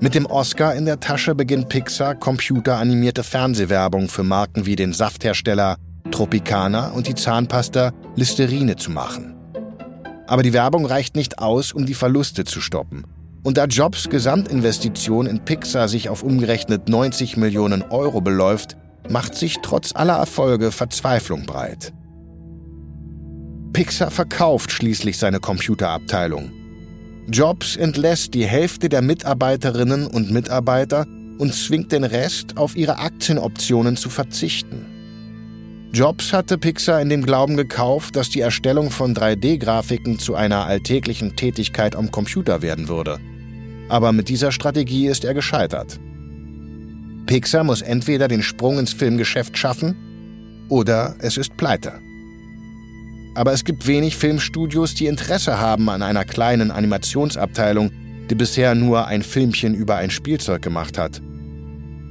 Mit 0.00 0.16
dem 0.16 0.26
Oscar 0.26 0.74
in 0.74 0.84
der 0.84 0.98
Tasche 0.98 1.36
beginnt 1.36 1.68
Pixar 1.68 2.16
computeranimierte 2.16 3.22
Fernsehwerbung 3.22 4.08
für 4.08 4.24
Marken 4.24 4.66
wie 4.66 4.74
den 4.74 4.92
Safthersteller 4.92 5.76
Tropicana 6.10 6.88
und 6.88 7.06
die 7.06 7.14
Zahnpasta 7.14 7.92
Listerine 8.16 8.74
zu 8.74 8.90
machen. 8.90 9.36
Aber 10.26 10.42
die 10.42 10.52
Werbung 10.52 10.86
reicht 10.86 11.14
nicht 11.14 11.38
aus, 11.38 11.72
um 11.72 11.86
die 11.86 11.94
Verluste 11.94 12.42
zu 12.44 12.60
stoppen. 12.60 13.04
Und 13.44 13.58
da 13.58 13.66
Jobs 13.66 14.08
Gesamtinvestition 14.08 15.26
in 15.26 15.44
Pixar 15.44 15.86
sich 15.86 16.08
auf 16.08 16.24
umgerechnet 16.24 16.88
90 16.88 17.36
Millionen 17.36 17.82
Euro 17.82 18.20
beläuft, 18.20 18.76
macht 19.08 19.34
sich 19.34 19.56
trotz 19.62 19.94
aller 19.94 20.16
Erfolge 20.16 20.72
Verzweiflung 20.72 21.46
breit. 21.46 21.92
Pixar 23.72 24.10
verkauft 24.10 24.72
schließlich 24.72 25.18
seine 25.18 25.40
Computerabteilung 25.40 26.52
Jobs 27.30 27.76
entlässt 27.76 28.32
die 28.32 28.46
Hälfte 28.46 28.88
der 28.88 29.02
Mitarbeiterinnen 29.02 30.06
und 30.06 30.30
Mitarbeiter 30.30 31.06
und 31.36 31.52
zwingt 31.52 31.92
den 31.92 32.04
Rest, 32.04 32.56
auf 32.56 32.74
ihre 32.74 32.98
Aktienoptionen 32.98 33.98
zu 33.98 34.08
verzichten. 34.08 34.86
Jobs 35.92 36.32
hatte 36.32 36.56
Pixar 36.56 37.02
in 37.02 37.10
dem 37.10 37.26
Glauben 37.26 37.58
gekauft, 37.58 38.16
dass 38.16 38.30
die 38.30 38.40
Erstellung 38.40 38.90
von 38.90 39.14
3D-Grafiken 39.14 40.18
zu 40.18 40.36
einer 40.36 40.64
alltäglichen 40.64 41.36
Tätigkeit 41.36 41.96
am 41.96 42.10
Computer 42.10 42.62
werden 42.62 42.88
würde. 42.88 43.18
Aber 43.90 44.12
mit 44.12 44.30
dieser 44.30 44.50
Strategie 44.50 45.06
ist 45.06 45.24
er 45.24 45.34
gescheitert. 45.34 46.00
Pixar 47.28 47.62
muss 47.62 47.82
entweder 47.82 48.26
den 48.26 48.42
Sprung 48.42 48.80
ins 48.80 48.92
Filmgeschäft 48.92 49.56
schaffen 49.56 50.66
oder 50.68 51.14
es 51.20 51.36
ist 51.36 51.56
pleite 51.56 52.00
aber 53.38 53.52
es 53.52 53.64
gibt 53.64 53.86
wenig 53.86 54.16
Filmstudios, 54.16 54.94
die 54.94 55.06
Interesse 55.06 55.60
haben 55.60 55.88
an 55.90 56.02
einer 56.02 56.24
kleinen 56.24 56.72
Animationsabteilung, 56.72 57.92
die 58.28 58.34
bisher 58.34 58.74
nur 58.74 59.06
ein 59.06 59.22
Filmchen 59.22 59.74
über 59.74 59.94
ein 59.94 60.10
Spielzeug 60.10 60.60
gemacht 60.60 60.98
hat. 60.98 61.22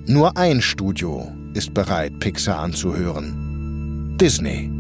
Nur 0.06 0.38
ein 0.38 0.62
Studio 0.62 1.30
ist 1.54 1.74
bereit, 1.74 2.18
Pixar 2.22 2.60
anzuhören. 2.60 4.16
Disney. 4.22 4.72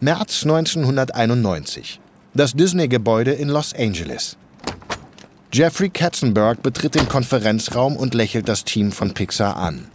März 0.00 0.42
1991. 0.42 2.00
Das 2.34 2.52
Disney-Gebäude 2.52 3.32
in 3.32 3.48
Los 3.48 3.74
Angeles. 3.74 4.36
Jeffrey 5.52 5.88
Katzenberg 5.88 6.62
betritt 6.62 6.96
den 6.96 7.08
Konferenzraum 7.08 7.96
und 7.96 8.14
lächelt 8.14 8.48
das 8.48 8.64
Team 8.64 8.92
von 8.92 9.14
Pixar 9.14 9.56
an. 9.56 9.86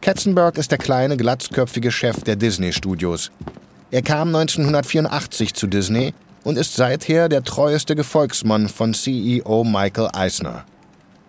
Katzenberg 0.00 0.56
ist 0.56 0.70
der 0.70 0.78
kleine, 0.78 1.16
glatzköpfige 1.16 1.90
Chef 1.90 2.22
der 2.22 2.36
Disney-Studios. 2.36 3.30
Er 3.90 4.02
kam 4.02 4.28
1984 4.34 5.54
zu 5.54 5.66
Disney 5.66 6.14
und 6.44 6.56
ist 6.56 6.76
seither 6.76 7.28
der 7.28 7.42
treueste 7.42 7.96
Gefolgsmann 7.96 8.68
von 8.68 8.94
CEO 8.94 9.64
Michael 9.64 10.08
Eisner. 10.12 10.64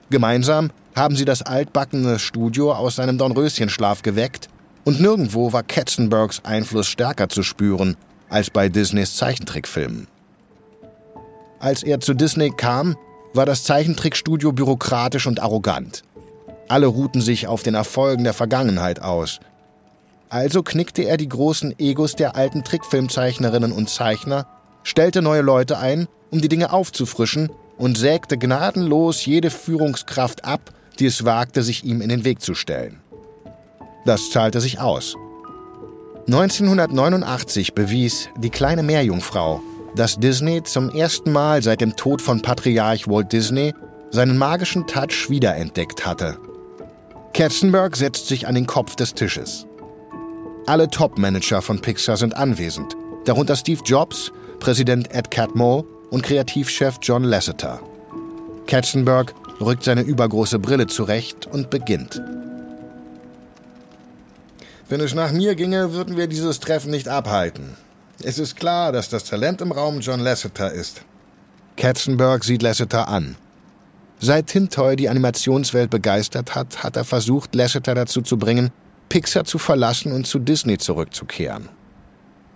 Gemeinsam 0.09 0.69
haben 0.95 1.15
sie 1.15 1.25
das 1.25 1.41
altbackene 1.41 2.19
Studio 2.19 2.71
aus 2.73 2.97
seinem 2.97 3.17
Dornröschenschlaf 3.17 4.03
geweckt 4.03 4.47
und 4.85 5.01
nirgendwo 5.01 5.51
war 5.51 5.63
Katzenbergs 5.63 6.45
Einfluss 6.45 6.87
stärker 6.87 7.27
zu 7.27 7.43
spüren 7.43 7.97
als 8.29 8.49
bei 8.49 8.69
Disneys 8.69 9.15
Zeichentrickfilmen. 9.15 10.07
Als 11.59 11.83
er 11.83 11.99
zu 11.99 12.13
Disney 12.13 12.51
kam, 12.55 12.95
war 13.33 13.45
das 13.45 13.63
Zeichentrickstudio 13.63 14.51
bürokratisch 14.51 15.27
und 15.27 15.41
arrogant. 15.41 16.03
Alle 16.67 16.87
ruhten 16.87 17.21
sich 17.21 17.47
auf 17.47 17.63
den 17.63 17.75
Erfolgen 17.75 18.23
der 18.23 18.33
Vergangenheit 18.33 19.01
aus. 19.01 19.39
Also 20.29 20.63
knickte 20.63 21.03
er 21.03 21.17
die 21.17 21.27
großen 21.27 21.77
Egos 21.79 22.15
der 22.15 22.35
alten 22.35 22.63
Trickfilmzeichnerinnen 22.63 23.71
und 23.71 23.89
Zeichner, 23.89 24.47
stellte 24.83 25.21
neue 25.21 25.41
Leute 25.41 25.77
ein, 25.77 26.07
um 26.31 26.41
die 26.41 26.47
Dinge 26.47 26.71
aufzufrischen 26.71 27.51
und 27.77 27.97
sägte 27.97 28.37
gnadenlos 28.37 29.25
jede 29.25 29.49
Führungskraft 29.49 30.45
ab, 30.45 30.61
die 30.99 31.05
es 31.05 31.25
wagte, 31.25 31.63
sich 31.63 31.83
ihm 31.83 32.01
in 32.01 32.09
den 32.09 32.23
Weg 32.23 32.41
zu 32.41 32.53
stellen. 32.53 33.01
Das 34.05 34.31
zahlte 34.31 34.61
sich 34.61 34.79
aus. 34.79 35.15
1989 36.27 37.73
bewies 37.73 38.29
die 38.37 38.49
kleine 38.49 38.83
Meerjungfrau, 38.83 39.61
dass 39.95 40.17
Disney 40.17 40.63
zum 40.63 40.89
ersten 40.89 41.31
Mal 41.31 41.61
seit 41.61 41.81
dem 41.81 41.95
Tod 41.95 42.21
von 42.21 42.41
Patriarch 42.41 43.07
Walt 43.07 43.31
Disney 43.31 43.73
seinen 44.09 44.37
magischen 44.37 44.87
Touch 44.87 45.29
wiederentdeckt 45.29 46.05
hatte. 46.05 46.37
Katzenberg 47.33 47.95
setzt 47.95 48.27
sich 48.27 48.47
an 48.47 48.55
den 48.55 48.67
Kopf 48.67 48.95
des 48.95 49.13
Tisches. 49.13 49.65
Alle 50.67 50.89
Top-Manager 50.89 51.61
von 51.61 51.79
Pixar 51.79 52.17
sind 52.17 52.35
anwesend, 52.35 52.95
darunter 53.25 53.55
Steve 53.55 53.81
Jobs, 53.85 54.31
Präsident 54.59 55.13
Ed 55.13 55.31
Catmull 55.31 55.83
und 56.11 56.23
Kreativchef 56.23 56.97
John 57.01 57.23
Lasseter. 57.23 57.79
Katzenberg 58.67 59.33
rückt 59.59 59.83
seine 59.83 60.01
übergroße 60.01 60.59
Brille 60.59 60.87
zurecht 60.87 61.47
und 61.47 61.69
beginnt. 61.69 62.21
Wenn 64.89 64.99
es 64.99 65.13
nach 65.13 65.31
mir 65.31 65.55
ginge, 65.55 65.93
würden 65.93 66.17
wir 66.17 66.27
dieses 66.27 66.59
Treffen 66.59 66.91
nicht 66.91 67.07
abhalten. 67.07 67.77
Es 68.23 68.39
ist 68.39 68.55
klar, 68.55 68.91
dass 68.91 69.09
das 69.09 69.23
Talent 69.23 69.61
im 69.61 69.71
Raum 69.71 69.99
John 69.99 70.19
Lasseter 70.19 70.71
ist. 70.71 71.01
Katzenberg 71.77 72.43
sieht 72.43 72.61
Lasseter 72.61 73.07
an. 73.07 73.35
Seit 74.19 74.47
Tintoy 74.47 74.95
die 74.95 75.09
Animationswelt 75.09 75.89
begeistert 75.89 76.53
hat, 76.53 76.83
hat 76.83 76.95
er 76.95 77.05
versucht, 77.05 77.55
Lasseter 77.55 77.95
dazu 77.95 78.21
zu 78.21 78.37
bringen, 78.37 78.71
Pixar 79.09 79.45
zu 79.45 79.57
verlassen 79.57 80.11
und 80.11 80.27
zu 80.27 80.37
Disney 80.37 80.77
zurückzukehren. 80.77 81.69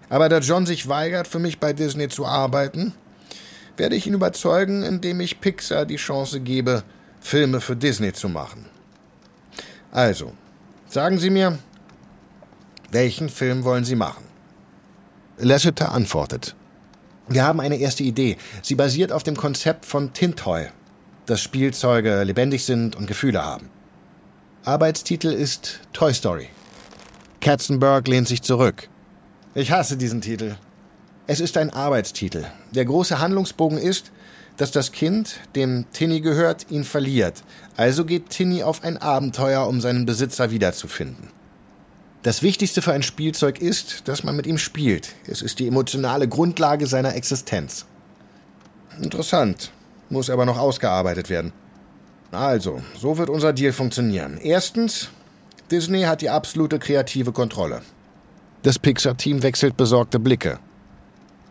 Aber 0.09 0.29
da 0.29 0.37
John 0.39 0.65
sich 0.65 0.87
weigert, 0.87 1.27
für 1.27 1.39
mich 1.39 1.59
bei 1.59 1.73
Disney 1.73 2.07
zu 2.07 2.25
arbeiten, 2.25 2.93
werde 3.77 3.95
ich 3.95 4.05
ihn 4.05 4.13
überzeugen, 4.13 4.83
indem 4.83 5.19
ich 5.19 5.41
Pixar 5.41 5.85
die 5.85 5.95
Chance 5.95 6.39
gebe, 6.41 6.83
Filme 7.19 7.59
für 7.59 7.75
Disney 7.75 8.13
zu 8.13 8.29
machen. 8.29 8.67
Also, 9.91 10.33
sagen 10.87 11.17
Sie 11.17 11.31
mir, 11.31 11.57
welchen 12.91 13.29
Film 13.29 13.63
wollen 13.63 13.83
Sie 13.83 13.95
machen? 13.95 14.34
Lasseter 15.37 15.91
antwortet. 15.91 16.55
Wir 17.27 17.43
haben 17.43 17.59
eine 17.59 17.77
erste 17.77 18.03
Idee. 18.03 18.37
Sie 18.61 18.75
basiert 18.75 19.11
auf 19.11 19.23
dem 19.23 19.35
Konzept 19.35 19.85
von 19.85 20.13
Tintoy, 20.13 20.67
dass 21.25 21.41
Spielzeuge 21.41 22.23
lebendig 22.23 22.63
sind 22.65 22.95
und 22.95 23.07
Gefühle 23.07 23.43
haben. 23.43 23.69
Arbeitstitel 24.63 25.27
ist 25.27 25.81
Toy 25.91 26.13
Story. 26.13 26.47
Katzenberg 27.41 28.07
lehnt 28.07 28.27
sich 28.27 28.41
zurück. 28.41 28.89
Ich 29.53 29.71
hasse 29.71 29.97
diesen 29.97 30.21
Titel. 30.21 30.55
Es 31.27 31.39
ist 31.39 31.57
ein 31.57 31.71
Arbeitstitel. 31.71 32.45
Der 32.71 32.85
große 32.85 33.19
Handlungsbogen 33.19 33.77
ist, 33.77 34.11
dass 34.57 34.71
das 34.71 34.91
Kind, 34.91 35.39
dem 35.55 35.85
Tinny 35.91 36.21
gehört, 36.21 36.71
ihn 36.71 36.83
verliert. 36.83 37.43
Also 37.75 38.05
geht 38.05 38.29
Tinny 38.29 38.63
auf 38.63 38.83
ein 38.83 38.97
Abenteuer, 38.97 39.67
um 39.67 39.81
seinen 39.81 40.05
Besitzer 40.05 40.51
wiederzufinden. 40.51 41.34
Das 42.25 42.41
Wichtigste 42.41 42.81
für 42.81 42.91
ein 42.91 43.03
Spielzeug 43.03 43.61
ist, 43.61 44.07
dass 44.07 44.23
man 44.23 44.35
mit 44.35 44.47
ihm 44.47 44.57
spielt. 44.57 45.13
Es 45.27 45.43
ist 45.43 45.59
die 45.59 45.67
emotionale 45.67 46.27
Grundlage 46.27 46.87
seiner 46.87 47.13
Existenz. 47.15 47.85
Interessant, 48.99 49.71
muss 50.09 50.31
aber 50.31 50.47
noch 50.47 50.57
ausgearbeitet 50.57 51.29
werden. 51.29 51.53
Also, 52.31 52.81
so 52.97 53.19
wird 53.19 53.29
unser 53.29 53.53
Deal 53.53 53.73
funktionieren. 53.73 54.39
Erstens, 54.41 55.09
Disney 55.69 56.01
hat 56.01 56.21
die 56.21 56.31
absolute 56.31 56.79
kreative 56.79 57.31
Kontrolle. 57.31 57.83
Das 58.63 58.79
Pixar-Team 58.79 59.43
wechselt 59.43 59.77
besorgte 59.77 60.17
Blicke. 60.17 60.57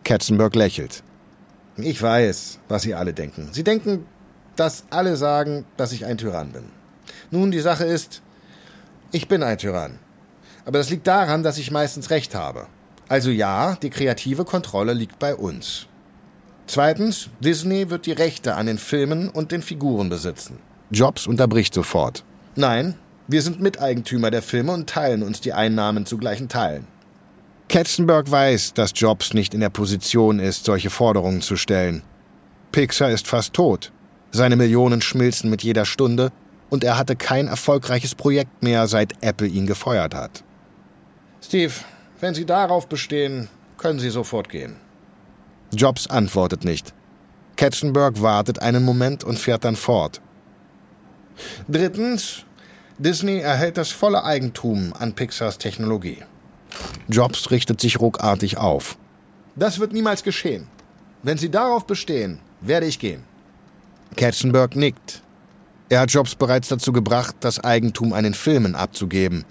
Katzenberg 0.03 0.55
lächelt. 0.55 1.03
Ich 1.77 2.01
weiß, 2.01 2.59
was 2.67 2.81
Sie 2.81 2.93
alle 2.93 3.13
denken. 3.13 3.47
Sie 3.53 3.63
denken, 3.63 4.05
dass 4.57 4.83
alle 4.89 5.15
sagen, 5.15 5.63
dass 5.77 5.93
ich 5.93 6.03
ein 6.03 6.17
Tyrann 6.17 6.51
bin. 6.51 6.65
Nun, 7.31 7.51
die 7.51 7.61
Sache 7.61 7.85
ist, 7.85 8.21
ich 9.13 9.29
bin 9.29 9.41
ein 9.41 9.57
Tyrann. 9.57 9.99
Aber 10.65 10.79
das 10.79 10.89
liegt 10.89 11.07
daran, 11.07 11.43
dass 11.43 11.57
ich 11.57 11.71
meistens 11.71 12.09
recht 12.09 12.35
habe. 12.35 12.67
Also 13.07 13.29
ja, 13.29 13.75
die 13.75 13.91
kreative 13.91 14.45
Kontrolle 14.45 14.93
liegt 14.93 15.19
bei 15.19 15.35
uns. 15.35 15.87
Zweitens, 16.67 17.29
Disney 17.39 17.91
wird 17.91 18.07
die 18.07 18.11
Rechte 18.11 18.55
an 18.55 18.65
den 18.65 18.79
Filmen 18.79 19.29
und 19.29 19.51
den 19.51 19.61
Figuren 19.61 20.09
besitzen. 20.09 20.57
Jobs 20.89 21.27
unterbricht 21.27 21.73
sofort. 21.73 22.23
Nein, 22.55 22.95
wir 23.27 23.43
sind 23.43 23.61
Miteigentümer 23.61 24.31
der 24.31 24.41
Filme 24.41 24.71
und 24.71 24.89
teilen 24.89 25.21
uns 25.21 25.41
die 25.41 25.53
Einnahmen 25.53 26.07
zu 26.07 26.17
gleichen 26.17 26.49
Teilen. 26.49 26.87
Katzenberg 27.69 28.29
weiß, 28.29 28.73
dass 28.73 28.91
Jobs 28.95 29.33
nicht 29.33 29.53
in 29.53 29.59
der 29.59 29.69
Position 29.69 30.39
ist, 30.39 30.65
solche 30.65 30.89
Forderungen 30.89 31.41
zu 31.41 31.57
stellen. 31.57 32.03
Pixar 32.71 33.11
ist 33.11 33.27
fast 33.27 33.53
tot. 33.53 33.91
Seine 34.31 34.55
Millionen 34.55 35.01
schmilzen 35.01 35.49
mit 35.49 35.63
jeder 35.63 35.85
Stunde 35.85 36.31
und 36.69 36.83
er 36.83 36.97
hatte 36.97 37.15
kein 37.15 37.47
erfolgreiches 37.47 38.15
Projekt 38.15 38.63
mehr, 38.63 38.87
seit 38.87 39.23
Apple 39.23 39.47
ihn 39.47 39.65
gefeuert 39.65 40.13
hat. 40.13 40.43
Steve, 41.45 41.73
wenn 42.21 42.33
Sie 42.33 42.45
darauf 42.45 42.87
bestehen, 42.89 43.49
können 43.77 43.99
Sie 43.99 44.09
sofort 44.09 44.49
gehen. 44.49 44.77
Jobs 45.71 46.07
antwortet 46.07 46.65
nicht. 46.65 46.91
Katzenberg 47.55 48.19
wartet 48.19 48.63
einen 48.63 48.83
Moment 48.83 49.23
und 49.23 49.37
fährt 49.37 49.63
dann 49.63 49.75
fort. 49.75 50.21
Drittens, 51.67 52.45
Disney 52.97 53.37
erhält 53.37 53.77
das 53.77 53.91
volle 53.91 54.23
Eigentum 54.23 54.91
an 54.97 55.13
Pixars 55.13 55.59
Technologie. 55.59 56.23
Jobs 57.09 57.51
richtet 57.51 57.79
sich 57.79 57.99
ruckartig 57.99 58.57
auf. 58.57 58.97
Das 59.55 59.77
wird 59.79 59.93
niemals 59.93 60.23
geschehen. 60.23 60.67
Wenn 61.21 61.37
Sie 61.37 61.51
darauf 61.51 61.85
bestehen, 61.85 62.39
werde 62.61 62.87
ich 62.87 62.97
gehen. 62.97 63.23
Katzenberg 64.15 64.75
nickt. 64.75 65.21
Er 65.89 65.99
hat 65.99 66.11
Jobs 66.11 66.33
bereits 66.33 66.69
dazu 66.69 66.91
gebracht, 66.91 67.35
das 67.41 67.63
Eigentum 67.63 68.13
an 68.13 68.23
den 68.23 68.33
Filmen 68.33 68.73
abzugeben. 68.73 69.45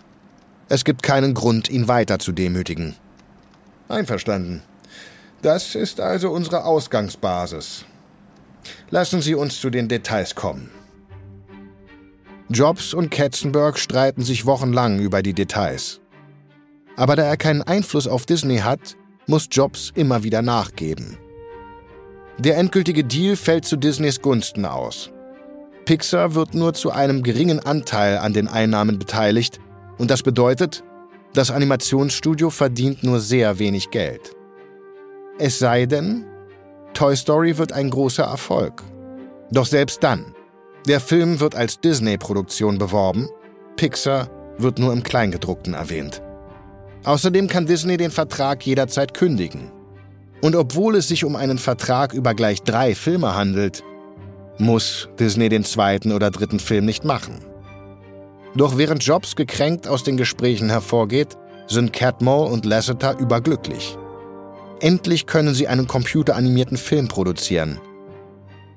Es 0.68 0.85
gibt 0.85 1.03
keinen 1.03 1.35
Grund, 1.35 1.68
ihn 1.68 1.88
weiter 1.88 2.18
zu 2.18 2.33
demütigen. 2.33 2.94
Einverstanden. 3.88 4.62
Das 5.42 5.74
ist 5.74 6.00
also 6.00 6.31
unsere 6.31 6.64
Ausgangsbasis. 6.64 7.85
Lassen 8.90 9.20
Sie 9.20 9.35
uns 9.35 9.61
zu 9.61 9.68
den 9.68 9.88
Details 9.88 10.35
kommen. 10.35 10.70
Jobs 12.48 12.94
und 12.94 13.11
Katzenberg 13.11 13.79
streiten 13.79 14.22
sich 14.22 14.46
wochenlang 14.46 15.00
über 15.00 15.22
die 15.22 15.35
Details. 15.35 16.00
Aber 16.96 17.16
da 17.16 17.24
er 17.24 17.37
keinen 17.37 17.62
Einfluss 17.62 18.07
auf 18.07 18.24
Disney 18.24 18.59
hat, 18.59 18.96
muss 19.27 19.48
Jobs 19.50 19.92
immer 19.94 20.22
wieder 20.22 20.40
nachgeben. 20.42 21.18
Der 22.38 22.57
endgültige 22.57 23.05
Deal 23.05 23.37
fällt 23.37 23.64
zu 23.64 23.77
Disneys 23.77 24.20
Gunsten 24.20 24.64
aus. 24.64 25.11
Pixar 25.85 26.35
wird 26.35 26.55
nur 26.55 26.72
zu 26.72 26.90
einem 26.90 27.22
geringen 27.22 27.61
Anteil 27.61 28.18
an 28.18 28.33
den 28.33 28.48
Einnahmen 28.48 28.98
beteiligt 28.98 29.61
und 29.98 30.11
das 30.11 30.22
bedeutet, 30.22 30.83
das 31.35 31.50
Animationsstudio 31.50 32.50
verdient 32.50 33.02
nur 33.02 33.20
sehr 33.20 33.59
wenig 33.59 33.90
Geld. 33.90 34.37
Es 35.38 35.59
sei 35.59 35.87
denn, 35.87 36.24
Toy 36.92 37.16
Story 37.16 37.59
wird 37.59 37.72
ein 37.72 37.90
großer 37.90 38.24
Erfolg. 38.24 38.83
Doch 39.50 39.66
selbst 39.66 40.02
dann, 40.02 40.35
der 40.87 41.00
Film 41.00 41.40
wird 41.40 41.54
als 41.57 41.80
Disney-Produktion 41.80 42.78
beworben, 42.78 43.28
Pixar 43.76 44.30
wird 44.59 44.78
nur 44.78 44.92
im 44.92 45.02
Kleingedruckten 45.02 45.74
erwähnt. 45.74 46.22
Außerdem 47.04 47.48
kann 47.48 47.66
Disney 47.66 47.96
den 47.96 48.11
Vertrag 48.11 48.64
jederzeit 48.64 49.12
kündigen. 49.12 49.72
Und 50.40 50.57
obwohl 50.57 50.96
es 50.96 51.09
sich 51.09 51.24
um 51.24 51.37
einen 51.37 51.59
Vertrag 51.59 52.14
über 52.14 52.35
gleich 52.35 52.62
drei 52.62 52.94
Filme 52.94 53.35
handelt, 53.35 53.83
muss 54.59 55.09
Disney 55.18 55.48
den 55.48 55.64
zweiten 55.64 56.12
oder 56.12 56.30
dritten 56.30 56.61
Film 56.61 56.85
nicht 56.85 57.04
machen. 57.04 57.38
Doch 58.57 58.79
während 58.79 59.05
Jobs 59.05 59.35
gekränkt 59.35 59.88
aus 59.88 60.05
den 60.05 60.17
Gesprächen 60.17 60.71
hervorgeht, 60.71 61.37
sind 61.67 61.93
Catmull 61.93 62.51
und 62.53 62.64
Lasseter 62.64 63.19
überglücklich. 63.19 63.97
Endlich 64.81 65.27
können 65.27 65.55
sie 65.55 65.67
einen 65.67 65.87
computeranimierten 65.87 66.77
Film 66.77 67.09
produzieren. 67.09 67.81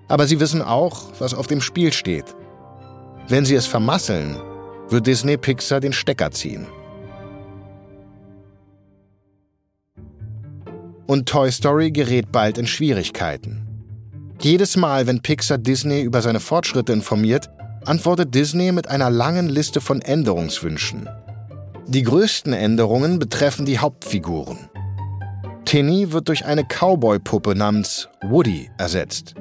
Aber 0.08 0.26
sie 0.26 0.40
wissen 0.40 0.62
auch, 0.62 1.12
was 1.20 1.34
auf 1.34 1.48
dem 1.48 1.62
Spiel 1.62 1.92
steht. 1.92 2.36
Wenn 3.28 3.46
sie 3.46 3.56
es 3.56 3.68
vermasseln, 3.68 4.38
wird 4.90 5.06
Disney 5.06 5.38
Pixar 5.38 5.80
den 5.80 5.94
Stecker 5.94 6.32
ziehen. 6.32 6.66
Und 11.08 11.28
Toy 11.28 11.52
Story 11.52 11.92
gerät 11.92 12.32
bald 12.32 12.58
in 12.58 12.68
Schwierigkeiten. 12.68 13.68
Jedes 14.40 14.78
Mal, 14.78 15.08
wenn 15.08 15.22
Pixar 15.22 15.58
Disney 15.58 16.02
über 16.02 16.22
seine 16.22 16.40
Fortschritte 16.40 16.94
informiert, 16.94 17.50
antwortet 17.88 18.36
Disney 18.36 18.72
mit 18.72 18.90
einer 18.90 19.10
langen 19.10 19.48
Liste 19.48 19.82
von 19.82 20.02
Änderungswünschen. 20.02 21.10
Die 21.88 22.04
größten 22.04 22.54
Änderungen 22.54 23.18
betreffen 23.18 23.66
die 23.66 23.80
Hauptfiguren. 23.80 24.70
Tinny 25.64 26.12
wird 26.12 26.28
durch 26.28 26.46
eine 26.46 26.66
Cowboy-Puppe 26.66 27.56
namens 27.56 28.10
Woody 28.22 28.70
ersetzt. 28.78 29.36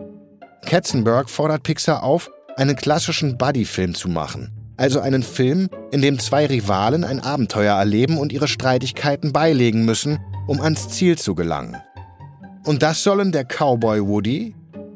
Katzenberg 0.65 1.29
fordert 1.29 1.63
Pixar 1.63 2.03
auf, 2.03 2.31
einen 2.57 2.77
klassischen 2.77 3.37
Buddy-Film 3.37 3.95
zu 3.95 4.09
machen, 4.09 4.53
also 4.77 5.01
einen 5.01 5.23
Film, 5.23 5.69
in 5.91 6.03
dem 6.03 6.19
zwei 6.19 6.47
Rivalen 6.47 7.05
ein 7.05 7.21
Abenteuer 7.21 7.77
erleben 7.77 8.19
und 8.19 8.33
ihre 8.33 8.49
Streitigkeiten 8.49 9.33
beilegen 9.33 9.85
müssen, 9.85 10.19
um 10.47 10.61
ans 10.61 10.89
Ziel 10.89 11.19
zu 11.19 11.35
gelangen. 11.35 11.77
Und 12.65 12.83
das 12.83 13.03
sollen 13.03 13.33
der 13.33 13.45
Cowboy 13.45 14.07
Woody 14.07 14.55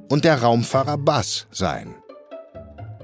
und 0.09 0.25
der 0.25 0.43
Raumfahrer 0.43 0.99
Buzz 0.99 1.47
sein. 1.51 1.95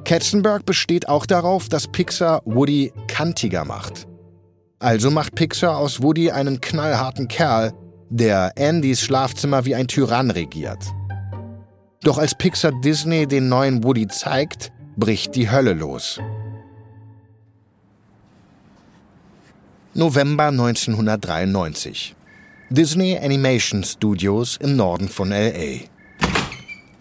Katzenberg 0.06 0.64
besteht 0.64 1.08
auch 1.08 1.26
darauf, 1.26 1.68
dass 1.68 1.88
Pixar 1.88 2.40
Woody 2.44 2.92
kantiger 3.08 3.64
macht. 3.64 4.06
Also 4.78 5.10
macht 5.10 5.34
Pixar 5.34 5.76
aus 5.78 6.00
Woody 6.00 6.30
einen 6.30 6.60
knallharten 6.60 7.26
Kerl, 7.26 7.72
der 8.08 8.52
Andys 8.56 9.00
Schlafzimmer 9.00 9.64
wie 9.64 9.74
ein 9.74 9.88
Tyrann 9.88 10.30
regiert. 10.30 10.78
Doch 12.04 12.18
als 12.18 12.36
Pixar 12.36 12.70
Disney 12.82 13.26
den 13.26 13.48
neuen 13.48 13.82
Woody 13.82 14.06
zeigt, 14.06 14.70
bricht 14.96 15.34
die 15.34 15.50
Hölle 15.50 15.72
los. 15.72 16.20
November 19.92 20.44
1993. 20.44 22.14
Disney 22.70 23.18
Animation 23.18 23.82
Studios 23.82 24.56
im 24.58 24.76
Norden 24.76 25.08
von 25.08 25.30
LA. 25.30 25.80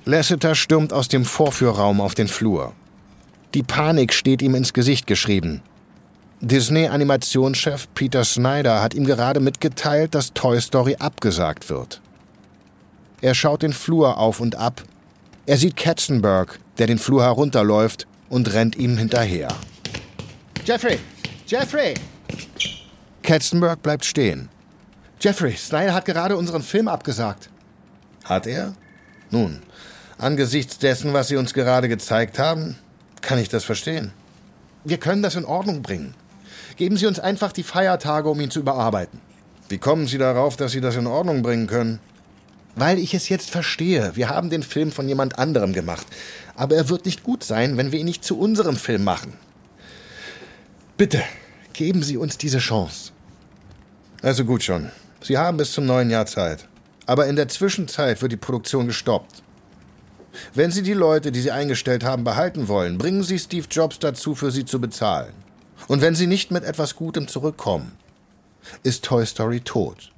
Lasseter 0.05 0.55
stürmt 0.55 0.91
aus 0.91 1.07
dem 1.07 1.23
Vorführraum 1.23 2.01
auf 2.01 2.15
den 2.15 2.27
Flur. 2.27 2.73
Die 3.55 3.63
Panik 3.63 4.11
steht 4.11 4.41
ihm 4.41 4.53
ins 4.53 4.73
Gesicht 4.73 5.07
geschrieben. 5.07 5.61
Disney-Animationschef 6.41 7.87
Peter 7.95 8.25
Snyder 8.25 8.81
hat 8.81 8.93
ihm 8.93 9.05
gerade 9.05 9.39
mitgeteilt, 9.39 10.13
dass 10.13 10.33
Toy 10.33 10.59
Story 10.59 10.97
abgesagt 10.99 11.69
wird. 11.69 12.01
Er 13.21 13.33
schaut 13.33 13.61
den 13.61 13.71
Flur 13.71 14.17
auf 14.17 14.41
und 14.41 14.57
ab. 14.57 14.83
Er 15.45 15.55
sieht 15.55 15.77
Katzenberg, 15.77 16.59
der 16.79 16.87
den 16.87 16.97
Flur 16.97 17.23
herunterläuft 17.23 18.07
und 18.27 18.51
rennt 18.51 18.75
ihm 18.75 18.97
hinterher. 18.97 19.47
Jeffrey! 20.65 20.99
Jeffrey! 21.47 21.93
Katzenberg 23.23 23.81
bleibt 23.81 24.03
stehen. 24.03 24.49
Jeffrey, 25.21 25.55
Snyder 25.55 25.93
hat 25.93 26.03
gerade 26.03 26.35
unseren 26.35 26.61
Film 26.61 26.89
abgesagt. 26.89 27.49
Hat 28.25 28.47
er? 28.47 28.73
Nun, 29.31 29.61
angesichts 30.17 30.77
dessen, 30.77 31.13
was 31.13 31.29
Sie 31.29 31.37
uns 31.37 31.53
gerade 31.53 31.87
gezeigt 31.87 32.37
haben, 32.37 32.75
kann 33.25 33.39
ich 33.39 33.49
das 33.49 33.65
verstehen. 33.65 34.11
Wir 34.85 34.97
können 34.97 35.21
das 35.21 35.35
in 35.35 35.45
Ordnung 35.45 35.81
bringen. 35.81 36.13
Geben 36.77 36.95
Sie 36.95 37.07
uns 37.07 37.19
einfach 37.19 37.51
die 37.51 37.63
Feiertage, 37.63 38.29
um 38.29 38.39
ihn 38.39 38.51
zu 38.51 38.59
überarbeiten. 38.59 39.19
Wie 39.67 39.79
kommen 39.79 40.07
Sie 40.07 40.17
darauf, 40.17 40.55
dass 40.55 40.71
Sie 40.71 40.81
das 40.81 40.95
in 40.95 41.07
Ordnung 41.07 41.41
bringen 41.41 41.67
können? 41.67 41.99
Weil 42.75 42.99
ich 42.99 43.13
es 43.13 43.29
jetzt 43.29 43.49
verstehe. 43.49 44.11
Wir 44.15 44.29
haben 44.29 44.49
den 44.49 44.61
Film 44.61 44.91
von 44.91 45.07
jemand 45.07 45.39
anderem 45.39 45.73
gemacht. 45.73 46.05
Aber 46.55 46.75
er 46.75 46.89
wird 46.89 47.05
nicht 47.05 47.23
gut 47.23 47.43
sein, 47.43 47.77
wenn 47.77 47.91
wir 47.91 47.99
ihn 47.99 48.05
nicht 48.05 48.23
zu 48.23 48.37
unserem 48.37 48.75
Film 48.75 49.03
machen. 49.03 49.33
Bitte, 50.97 51.23
geben 51.73 52.03
Sie 52.03 52.17
uns 52.17 52.37
diese 52.37 52.59
Chance. 52.59 53.11
Also 54.21 54.45
gut 54.45 54.63
schon. 54.63 54.91
Sie 55.21 55.37
haben 55.37 55.57
bis 55.57 55.71
zum 55.71 55.85
neuen 55.85 56.09
Jahr 56.09 56.25
Zeit. 56.25 56.67
Aber 57.05 57.27
in 57.27 57.35
der 57.35 57.47
Zwischenzeit 57.47 58.21
wird 58.21 58.31
die 58.31 58.37
Produktion 58.37 58.87
gestoppt. 58.87 59.41
Wenn 60.53 60.71
Sie 60.71 60.81
die 60.81 60.93
Leute, 60.93 61.31
die 61.31 61.41
Sie 61.41 61.51
eingestellt 61.51 62.03
haben, 62.03 62.23
behalten 62.23 62.67
wollen, 62.67 62.97
bringen 62.97 63.23
Sie 63.23 63.39
Steve 63.39 63.67
Jobs 63.69 63.99
dazu, 63.99 64.35
für 64.35 64.51
Sie 64.51 64.65
zu 64.65 64.79
bezahlen. 64.79 65.33
Und 65.87 66.01
wenn 66.01 66.15
Sie 66.15 66.27
nicht 66.27 66.51
mit 66.51 66.63
etwas 66.63 66.95
Gutem 66.95 67.27
zurückkommen, 67.27 67.93
ist 68.83 69.05
Toy 69.05 69.25
Story 69.25 69.61
tot. 69.61 70.11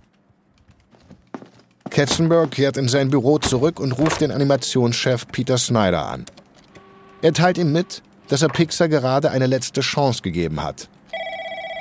Katzenberg 1.89 2.51
kehrt 2.51 2.77
in 2.77 2.87
sein 2.87 3.09
Büro 3.09 3.39
zurück 3.39 3.79
und 3.79 3.93
ruft 3.93 4.21
den 4.21 4.31
Animationschef 4.31 5.27
Peter 5.31 5.57
Snyder 5.57 6.05
an. 6.05 6.25
Er 7.21 7.33
teilt 7.33 7.57
ihm 7.57 7.71
mit, 7.71 8.03
dass 8.27 8.41
er 8.41 8.49
Pixar 8.49 8.87
gerade 8.89 9.31
eine 9.31 9.47
letzte 9.47 9.81
Chance 9.81 10.21
gegeben 10.21 10.61
hat. 10.63 10.89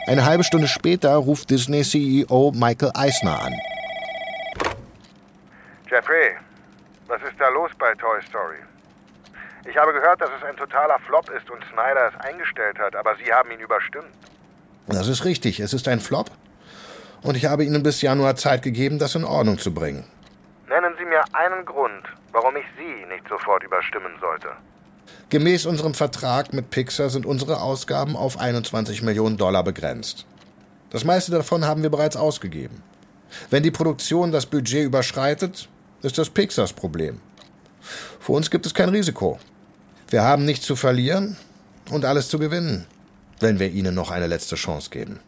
Eine 0.07 0.25
halbe 0.25 0.44
Stunde 0.44 0.68
später 0.68 1.14
ruft 1.16 1.51
Disney-CEO 1.51 2.53
Michael 2.55 2.92
Eisner 2.94 3.42
an. 3.42 3.55
Jeffrey, 5.90 6.37
was 7.09 7.23
ist 7.23 7.38
da 7.38 7.49
los 7.49 7.71
bei 7.79 7.95
Toy 7.95 8.21
Story? 8.29 8.59
Ich 9.69 9.77
habe 9.77 9.92
gehört, 9.92 10.21
dass 10.21 10.31
es 10.37 10.45
ein 10.45 10.57
totaler 10.57 10.99
Flop 11.01 11.29
ist 11.31 11.51
und 11.51 11.62
Snyder 11.73 12.12
es 12.12 12.21
eingestellt 12.21 12.79
hat, 12.79 12.95
aber 12.95 13.16
Sie 13.16 13.33
haben 13.33 13.51
ihn 13.51 13.61
überstimmt. 13.61 14.07
Das 14.87 15.09
ist 15.09 15.25
richtig, 15.25 15.59
es 15.61 15.73
ist 15.73 15.88
ein 15.88 16.01
Flop. 16.01 16.31
Und 17.23 17.37
ich 17.37 17.47
habe 17.47 17.64
Ihnen 17.64 17.83
bis 17.83 18.03
Januar 18.03 18.37
Zeit 18.37 18.62
gegeben, 18.62 18.99
das 18.99 19.14
in 19.16 19.25
Ordnung 19.25 19.59
zu 19.59 19.75
bringen. 19.75 20.05
Nennen 20.69 20.95
Sie 20.99 21.05
mir 21.05 21.23
einen 21.33 21.64
Grund, 21.64 22.05
warum 22.33 22.57
ich 22.57 22.66
Sie 22.79 23.07
nicht 23.07 23.29
sofort 23.29 23.64
überstimmen 23.64 24.12
sollte. 24.21 24.49
Gemäß 25.31 25.66
unserem 25.66 25.95
Vertrag 25.95 26.53
mit 26.53 26.71
Pixar 26.71 27.11
sind 27.11 27.27
unsere 27.27 27.61
Ausgaben 27.61 28.16
auf 28.16 28.38
21 28.38 29.03
Millionen 29.03 29.37
Dollar 29.37 29.64
begrenzt. 29.64 30.27
Das 30.90 31.05
meiste 31.05 31.33
davon 31.33 31.64
haben 31.64 31.83
wir 31.83 31.90
bereits 31.90 32.16
ausgegeben. 32.16 32.83
Wenn 33.51 33.64
die 33.64 33.73
Produktion 33.73 34.31
das 34.31 34.47
Budget 34.47 34.85
überschreitet, 34.85 35.69
ist 36.02 36.18
das 36.18 36.30
Pixars 36.30 36.72
Problem. 36.72 37.20
Für 38.20 38.32
uns 38.32 38.50
gibt 38.50 38.66
es 38.66 38.74
kein 38.74 38.88
Risiko. 38.88 39.38
Wir 40.09 40.22
haben 40.22 40.44
nichts 40.44 40.66
zu 40.66 40.76
verlieren 40.76 41.37
und 41.90 42.04
alles 42.04 42.28
zu 42.28 42.38
gewinnen, 42.38 42.87
wenn 43.40 43.59
wir 43.59 43.70
ihnen 43.70 43.94
noch 43.94 44.11
eine 44.11 44.26
letzte 44.26 44.56
Chance 44.56 44.90
geben. 44.90 45.20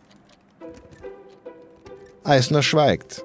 Eisner 2.24 2.62
schweigt. 2.62 3.24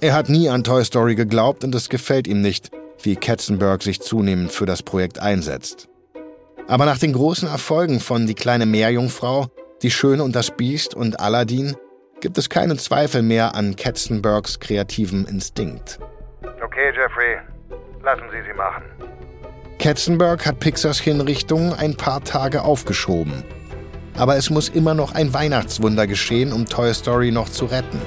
Er 0.00 0.14
hat 0.14 0.28
nie 0.28 0.48
an 0.48 0.64
Toy 0.64 0.84
Story 0.84 1.14
geglaubt 1.14 1.62
und 1.62 1.74
es 1.74 1.88
gefällt 1.88 2.26
ihm 2.26 2.40
nicht, 2.40 2.70
wie 3.02 3.16
Katzenberg 3.16 3.82
sich 3.82 4.00
zunehmend 4.00 4.50
für 4.50 4.66
das 4.66 4.82
Projekt 4.82 5.18
einsetzt. 5.18 5.88
Aber 6.66 6.86
nach 6.86 6.98
den 6.98 7.12
großen 7.12 7.48
Erfolgen 7.48 8.00
von 8.00 8.26
Die 8.26 8.34
kleine 8.34 8.66
Meerjungfrau, 8.66 9.48
Die 9.82 9.90
Schöne 9.90 10.22
und 10.22 10.36
das 10.36 10.56
Biest 10.56 10.94
und 10.94 11.20
Aladdin 11.20 11.76
gibt 12.20 12.38
es 12.38 12.48
keinen 12.48 12.78
Zweifel 12.78 13.22
mehr 13.22 13.54
an 13.54 13.76
Katzenbergs 13.76 14.60
kreativen 14.60 15.26
Instinkt. 15.26 15.98
Okay, 16.80 16.96
Jeffrey, 16.96 17.36
lassen 18.02 18.24
Sie 18.30 18.40
sie 18.48 18.56
machen. 18.56 18.82
Katzenberg 19.78 20.46
hat 20.46 20.60
Pixars 20.60 20.98
Hinrichtung 20.98 21.74
ein 21.74 21.94
paar 21.94 22.24
Tage 22.24 22.62
aufgeschoben. 22.62 23.44
Aber 24.16 24.36
es 24.36 24.48
muss 24.48 24.70
immer 24.70 24.94
noch 24.94 25.14
ein 25.14 25.34
Weihnachtswunder 25.34 26.06
geschehen, 26.06 26.54
um 26.54 26.64
Toy 26.64 26.94
Story 26.94 27.32
noch 27.32 27.50
zu 27.50 27.66
retten. 27.66 28.00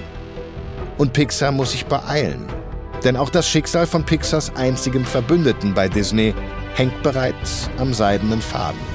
Und 0.98 1.14
Pixar 1.14 1.52
muss 1.52 1.74
sich 1.74 1.86
beeilen. 1.86 2.48
Denn 3.04 3.16
auch 3.16 3.30
das 3.30 3.48
Schicksal 3.48 3.86
von 3.86 4.04
Pixars 4.04 4.56
einzigem 4.56 5.06
Verbündeten 5.06 5.76
bei 5.76 5.88
Disney 5.88 6.34
hängt 6.74 7.04
bereits 7.04 7.70
am 7.78 7.94
seidenen 7.94 8.42
Faden. 8.42 8.93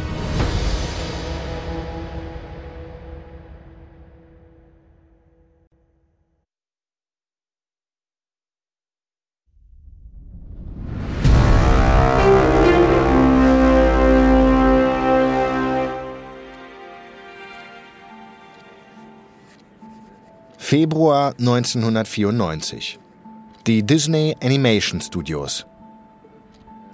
Februar 20.71 21.33
1994. 21.39 22.99
Die 23.67 23.83
Disney 23.83 24.37
Animation 24.43 25.01
Studios. 25.01 25.65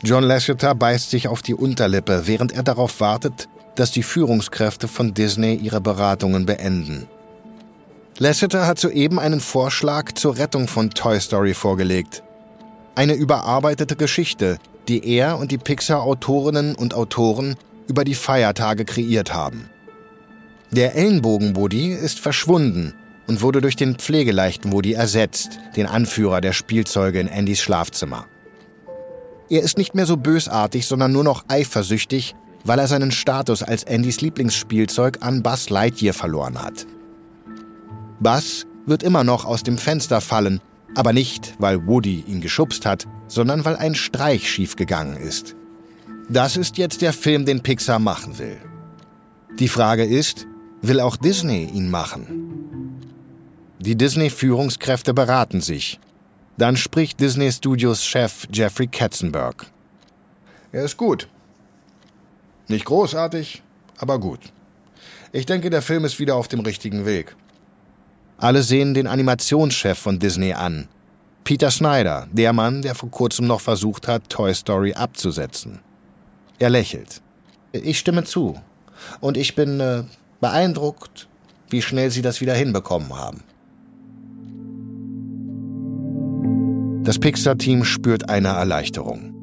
John 0.05 0.23
Lasseter 0.23 0.77
beißt 0.77 1.11
sich 1.11 1.27
auf 1.27 1.43
die 1.43 1.57
Unterlippe, 1.57 2.29
während 2.29 2.53
er 2.53 2.63
darauf 2.63 3.01
wartet, 3.01 3.49
dass 3.75 3.91
die 3.91 4.05
Führungskräfte 4.05 4.87
von 4.87 5.13
Disney 5.13 5.57
ihre 5.57 5.81
Beratungen 5.81 6.47
beenden. 6.47 7.09
Lasseter 8.19 8.69
hat 8.69 8.79
soeben 8.79 9.19
einen 9.19 9.41
Vorschlag 9.41 10.13
zur 10.13 10.39
Rettung 10.39 10.69
von 10.69 10.91
Toy 10.91 11.19
Story 11.19 11.53
vorgelegt. 11.53 12.23
Eine 12.95 13.15
überarbeitete 13.15 13.97
Geschichte, 13.97 14.59
die 14.87 15.05
er 15.05 15.37
und 15.37 15.51
die 15.51 15.59
Pixar-Autorinnen 15.59 16.77
und 16.77 16.95
Autoren 16.95 17.57
über 17.89 18.05
die 18.05 18.15
Feiertage 18.15 18.85
kreiert 18.85 19.35
haben. 19.35 19.69
Der 20.71 20.95
Ellenbogen-Woody 20.95 21.89
ist 21.89 22.21
verschwunden 22.21 22.95
und 23.27 23.43
wurde 23.43 23.61
durch 23.61 23.77
den 23.77 23.97
pflegeleichten 23.97 24.73
Woody 24.73 24.93
ersetzt, 24.93 25.59
den 25.77 25.87
Anführer 25.87 26.41
der 26.41 26.53
Spielzeuge 26.53 27.21
in 27.21 27.29
Andys 27.29 27.61
Schlafzimmer. 27.61 28.27
Er 29.51 29.63
ist 29.63 29.79
nicht 29.79 29.95
mehr 29.95 30.07
so 30.07 30.17
bösartig, 30.17 30.87
sondern 30.87 31.13
nur 31.13 31.25
noch 31.25 31.45
eifersüchtig, 31.49 32.35
weil 32.65 32.79
er 32.79 32.89
seinen 32.89 33.13
Status 33.13 33.63
als 33.63 33.87
Andys 33.87 34.21
Lieblingsspielzeug 34.21 35.19
an 35.21 35.43
Buzz 35.43 35.69
Lightyear 35.69 36.15
verloren 36.15 36.63
hat. 36.63 36.87
Buzz 38.21 38.67
wird 38.87 39.03
immer 39.03 39.25
noch 39.25 39.45
aus 39.45 39.63
dem 39.63 39.79
Fenster 39.79 40.21
fallen, 40.21 40.61
aber 40.95 41.13
nicht, 41.13 41.55
weil 41.59 41.87
Woody 41.87 42.25
ihn 42.27 42.41
geschubst 42.41 42.87
hat, 42.87 43.07
sondern 43.29 43.65
weil 43.65 43.77
ein 43.77 43.95
Streich 43.95 44.49
schiefgegangen 44.49 45.17
ist. 45.17 45.57
Das 46.29 46.57
ist 46.57 46.79
jetzt 46.79 47.03
der 47.03 47.13
Film, 47.13 47.45
den 47.45 47.63
Pixar 47.63 47.99
machen 47.99 48.39
will. 48.39 48.57
Die 49.59 49.69
Frage 49.69 50.05
ist, 50.05 50.47
will 50.81 51.01
auch 51.01 51.17
Disney 51.17 51.65
ihn 51.65 51.91
machen? 51.91 52.73
Die 53.85 53.97
Disney-Führungskräfte 53.97 55.13
beraten 55.13 55.61
sich. 55.61 56.01
Dann 56.57 56.75
spricht 56.75 57.21
Disney 57.21 57.53
Studios 57.53 58.03
Chef 58.03 58.47
Jeffrey 58.51 58.87
Katzenberg. 58.87 59.67
Er 60.73 60.87
ist 60.87 60.97
gut. 60.97 61.29
Nicht 62.67 62.87
großartig, 62.87 63.63
aber 63.99 64.19
gut. 64.19 64.41
Ich 65.33 65.45
denke, 65.45 65.69
der 65.69 65.83
Film 65.83 66.07
ist 66.07 66.19
wieder 66.19 66.35
auf 66.35 66.49
dem 66.49 66.61
richtigen 66.61 67.05
Weg. 67.05 67.37
Alle 68.39 68.63
sehen 68.63 68.95
den 68.95 69.07
Animationschef 69.07 69.99
von 69.99 70.19
Disney 70.19 70.55
an. 70.55 70.89
Peter 71.45 71.71
Snyder, 71.71 72.27
der 72.33 72.55
Mann, 72.55 72.81
der 72.81 72.95
vor 72.95 73.11
kurzem 73.11 73.47
noch 73.47 73.61
versucht 73.61 74.09
hat, 74.09 74.31
Toy 74.31 74.55
Story 74.55 74.95
abzusetzen. 74.95 75.81
Er 76.59 76.71
lächelt. 76.71 77.21
Ich 77.73 77.99
stimme 77.99 78.25
zu. 78.25 78.59
Und 79.21 79.37
ich 79.37 79.55
bin 79.55 79.79
äh, 79.79 80.05
beeindruckt, 80.41 81.29
wie 81.69 81.83
schnell 81.83 82.11
Sie 82.11 82.23
das 82.23 82.41
wieder 82.41 82.55
hinbekommen 82.55 83.15
haben. 83.15 83.43
Das 87.05 87.19
Pixar-Team 87.19 87.85
spürt 87.85 88.31
eine 88.31 88.49
Erleichterung. 88.49 89.35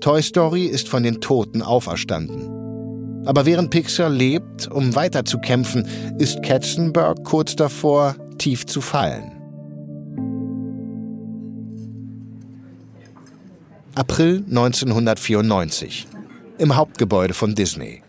Toy 0.00 0.22
Story 0.22 0.66
ist 0.66 0.90
von 0.90 1.02
den 1.02 1.22
Toten 1.22 1.62
auferstanden. 1.62 3.24
Aber 3.24 3.46
während 3.46 3.70
Pixar 3.70 4.10
lebt, 4.10 4.70
um 4.70 4.94
weiterzukämpfen, 4.94 5.88
ist 6.18 6.42
Katzenberg 6.42 7.24
kurz 7.24 7.56
davor, 7.56 8.14
tief 8.36 8.66
zu 8.66 8.82
fallen. 8.82 9.32
April 13.94 14.44
1994. 14.46 16.06
Im 16.58 16.76
Hauptgebäude 16.76 17.32
von 17.32 17.54
Disney. 17.54 18.02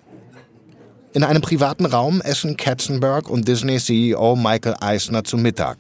In 1.14 1.24
einem 1.24 1.42
privaten 1.42 1.86
Raum 1.86 2.20
essen 2.20 2.58
Katzenberg 2.58 3.30
und 3.30 3.48
Disney-CEO 3.48 4.36
Michael 4.36 4.76
Eisner 4.82 5.24
zu 5.24 5.38
Mittag. 5.38 5.78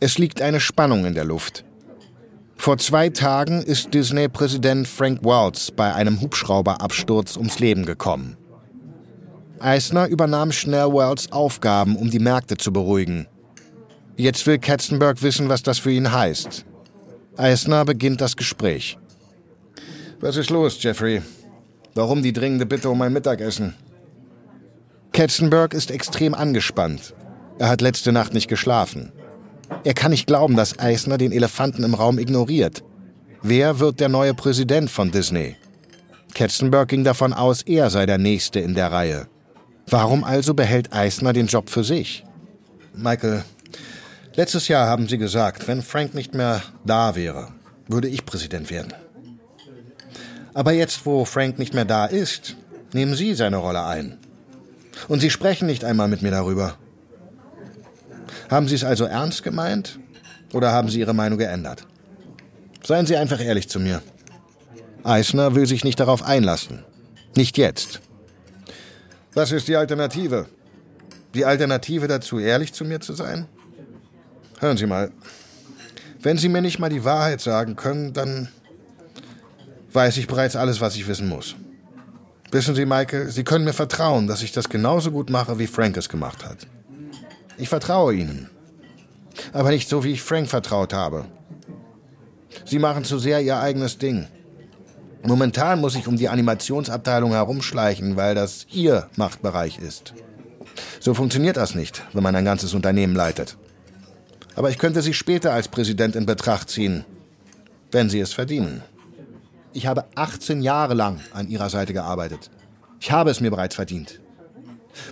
Es 0.00 0.16
liegt 0.16 0.40
eine 0.40 0.60
Spannung 0.60 1.04
in 1.04 1.12
der 1.12 1.24
Luft. 1.24 1.66
Vor 2.62 2.78
zwei 2.78 3.08
Tagen 3.08 3.60
ist 3.60 3.92
Disney-Präsident 3.92 4.86
Frank 4.86 5.24
Waltz 5.24 5.72
bei 5.72 5.92
einem 5.94 6.20
Hubschrauberabsturz 6.20 7.36
ums 7.36 7.58
Leben 7.58 7.84
gekommen. 7.84 8.36
Eisner 9.58 10.06
übernahm 10.06 10.52
schnell 10.52 10.86
Wells 10.92 11.32
Aufgaben, 11.32 11.96
um 11.96 12.08
die 12.08 12.20
Märkte 12.20 12.56
zu 12.56 12.72
beruhigen. 12.72 13.26
Jetzt 14.16 14.46
will 14.46 14.60
Katzenberg 14.60 15.24
wissen, 15.24 15.48
was 15.48 15.64
das 15.64 15.80
für 15.80 15.90
ihn 15.90 16.12
heißt. 16.12 16.64
Eisner 17.36 17.84
beginnt 17.84 18.20
das 18.20 18.36
Gespräch. 18.36 18.96
Was 20.20 20.36
ist 20.36 20.50
los, 20.50 20.80
Jeffrey? 20.80 21.20
Warum 21.96 22.22
die 22.22 22.32
dringende 22.32 22.64
Bitte 22.64 22.90
um 22.90 23.02
ein 23.02 23.12
Mittagessen? 23.12 23.74
Katzenberg 25.12 25.74
ist 25.74 25.90
extrem 25.90 26.32
angespannt. 26.32 27.12
Er 27.58 27.68
hat 27.68 27.80
letzte 27.80 28.12
Nacht 28.12 28.34
nicht 28.34 28.46
geschlafen. 28.46 29.10
Er 29.84 29.94
kann 29.94 30.10
nicht 30.10 30.26
glauben, 30.26 30.56
dass 30.56 30.78
Eisner 30.78 31.18
den 31.18 31.32
Elefanten 31.32 31.84
im 31.84 31.94
Raum 31.94 32.18
ignoriert. 32.18 32.82
Wer 33.42 33.80
wird 33.80 34.00
der 34.00 34.08
neue 34.08 34.34
Präsident 34.34 34.90
von 34.90 35.10
Disney? 35.10 35.56
Katzenberg 36.34 36.88
ging 36.88 37.04
davon 37.04 37.32
aus, 37.32 37.62
er 37.62 37.90
sei 37.90 38.06
der 38.06 38.18
Nächste 38.18 38.60
in 38.60 38.74
der 38.74 38.92
Reihe. 38.92 39.26
Warum 39.88 40.24
also 40.24 40.54
behält 40.54 40.92
Eisner 40.92 41.32
den 41.32 41.46
Job 41.46 41.68
für 41.68 41.84
sich? 41.84 42.24
Michael, 42.94 43.44
letztes 44.34 44.68
Jahr 44.68 44.86
haben 44.86 45.08
Sie 45.08 45.18
gesagt, 45.18 45.66
wenn 45.66 45.82
Frank 45.82 46.14
nicht 46.14 46.34
mehr 46.34 46.62
da 46.84 47.14
wäre, 47.16 47.48
würde 47.88 48.08
ich 48.08 48.24
Präsident 48.24 48.70
werden. 48.70 48.94
Aber 50.54 50.72
jetzt, 50.72 51.04
wo 51.04 51.24
Frank 51.24 51.58
nicht 51.58 51.74
mehr 51.74 51.84
da 51.84 52.06
ist, 52.06 52.56
nehmen 52.92 53.14
Sie 53.14 53.34
seine 53.34 53.56
Rolle 53.56 53.84
ein. 53.84 54.18
Und 55.08 55.20
Sie 55.20 55.30
sprechen 55.30 55.66
nicht 55.66 55.84
einmal 55.84 56.08
mit 56.08 56.22
mir 56.22 56.30
darüber. 56.30 56.76
Haben 58.52 58.68
Sie 58.68 58.74
es 58.74 58.84
also 58.84 59.06
ernst 59.06 59.42
gemeint 59.42 59.98
oder 60.52 60.72
haben 60.72 60.90
Sie 60.90 61.00
Ihre 61.00 61.14
Meinung 61.14 61.38
geändert? 61.38 61.86
Seien 62.84 63.06
Sie 63.06 63.16
einfach 63.16 63.40
ehrlich 63.40 63.70
zu 63.70 63.80
mir. 63.80 64.02
Eisner 65.04 65.54
will 65.54 65.66
sich 65.66 65.84
nicht 65.84 65.98
darauf 65.98 66.22
einlassen. 66.22 66.84
Nicht 67.34 67.56
jetzt. 67.56 68.02
Was 69.32 69.52
ist 69.52 69.68
die 69.68 69.76
Alternative? 69.76 70.50
Die 71.32 71.46
Alternative 71.46 72.08
dazu, 72.08 72.38
ehrlich 72.38 72.74
zu 72.74 72.84
mir 72.84 73.00
zu 73.00 73.14
sein? 73.14 73.46
Hören 74.60 74.76
Sie 74.76 74.84
mal. 74.84 75.10
Wenn 76.20 76.36
Sie 76.36 76.50
mir 76.50 76.60
nicht 76.60 76.78
mal 76.78 76.90
die 76.90 77.04
Wahrheit 77.06 77.40
sagen 77.40 77.74
können, 77.74 78.12
dann 78.12 78.48
weiß 79.94 80.18
ich 80.18 80.26
bereits 80.26 80.56
alles, 80.56 80.78
was 80.82 80.94
ich 80.96 81.08
wissen 81.08 81.26
muss. 81.26 81.56
Wissen 82.50 82.74
Sie, 82.74 82.84
Michael, 82.84 83.30
Sie 83.30 83.44
können 83.44 83.64
mir 83.64 83.72
vertrauen, 83.72 84.26
dass 84.26 84.42
ich 84.42 84.52
das 84.52 84.68
genauso 84.68 85.10
gut 85.10 85.30
mache, 85.30 85.58
wie 85.58 85.66
Frank 85.66 85.96
es 85.96 86.10
gemacht 86.10 86.44
hat. 86.44 86.66
Ich 87.62 87.68
vertraue 87.68 88.12
Ihnen. 88.12 88.50
Aber 89.52 89.70
nicht 89.70 89.88
so, 89.88 90.02
wie 90.02 90.10
ich 90.10 90.20
Frank 90.20 90.48
vertraut 90.48 90.92
habe. 90.92 91.26
Sie 92.64 92.80
machen 92.80 93.04
zu 93.04 93.20
sehr 93.20 93.40
Ihr 93.40 93.60
eigenes 93.60 93.98
Ding. 93.98 94.26
Momentan 95.22 95.80
muss 95.80 95.94
ich 95.94 96.08
um 96.08 96.16
die 96.16 96.28
Animationsabteilung 96.28 97.30
herumschleichen, 97.30 98.16
weil 98.16 98.34
das 98.34 98.66
Ihr 98.72 99.08
Machtbereich 99.14 99.78
ist. 99.78 100.12
So 100.98 101.14
funktioniert 101.14 101.56
das 101.56 101.76
nicht, 101.76 102.02
wenn 102.12 102.24
man 102.24 102.34
ein 102.34 102.44
ganzes 102.44 102.74
Unternehmen 102.74 103.14
leitet. 103.14 103.56
Aber 104.56 104.68
ich 104.68 104.78
könnte 104.78 105.00
Sie 105.00 105.14
später 105.14 105.52
als 105.52 105.68
Präsident 105.68 106.16
in 106.16 106.26
Betracht 106.26 106.68
ziehen, 106.68 107.04
wenn 107.92 108.10
Sie 108.10 108.18
es 108.18 108.32
verdienen. 108.32 108.82
Ich 109.72 109.86
habe 109.86 110.06
18 110.16 110.62
Jahre 110.62 110.94
lang 110.94 111.20
an 111.32 111.46
Ihrer 111.46 111.70
Seite 111.70 111.92
gearbeitet. 111.92 112.50
Ich 112.98 113.12
habe 113.12 113.30
es 113.30 113.40
mir 113.40 113.52
bereits 113.52 113.76
verdient. 113.76 114.20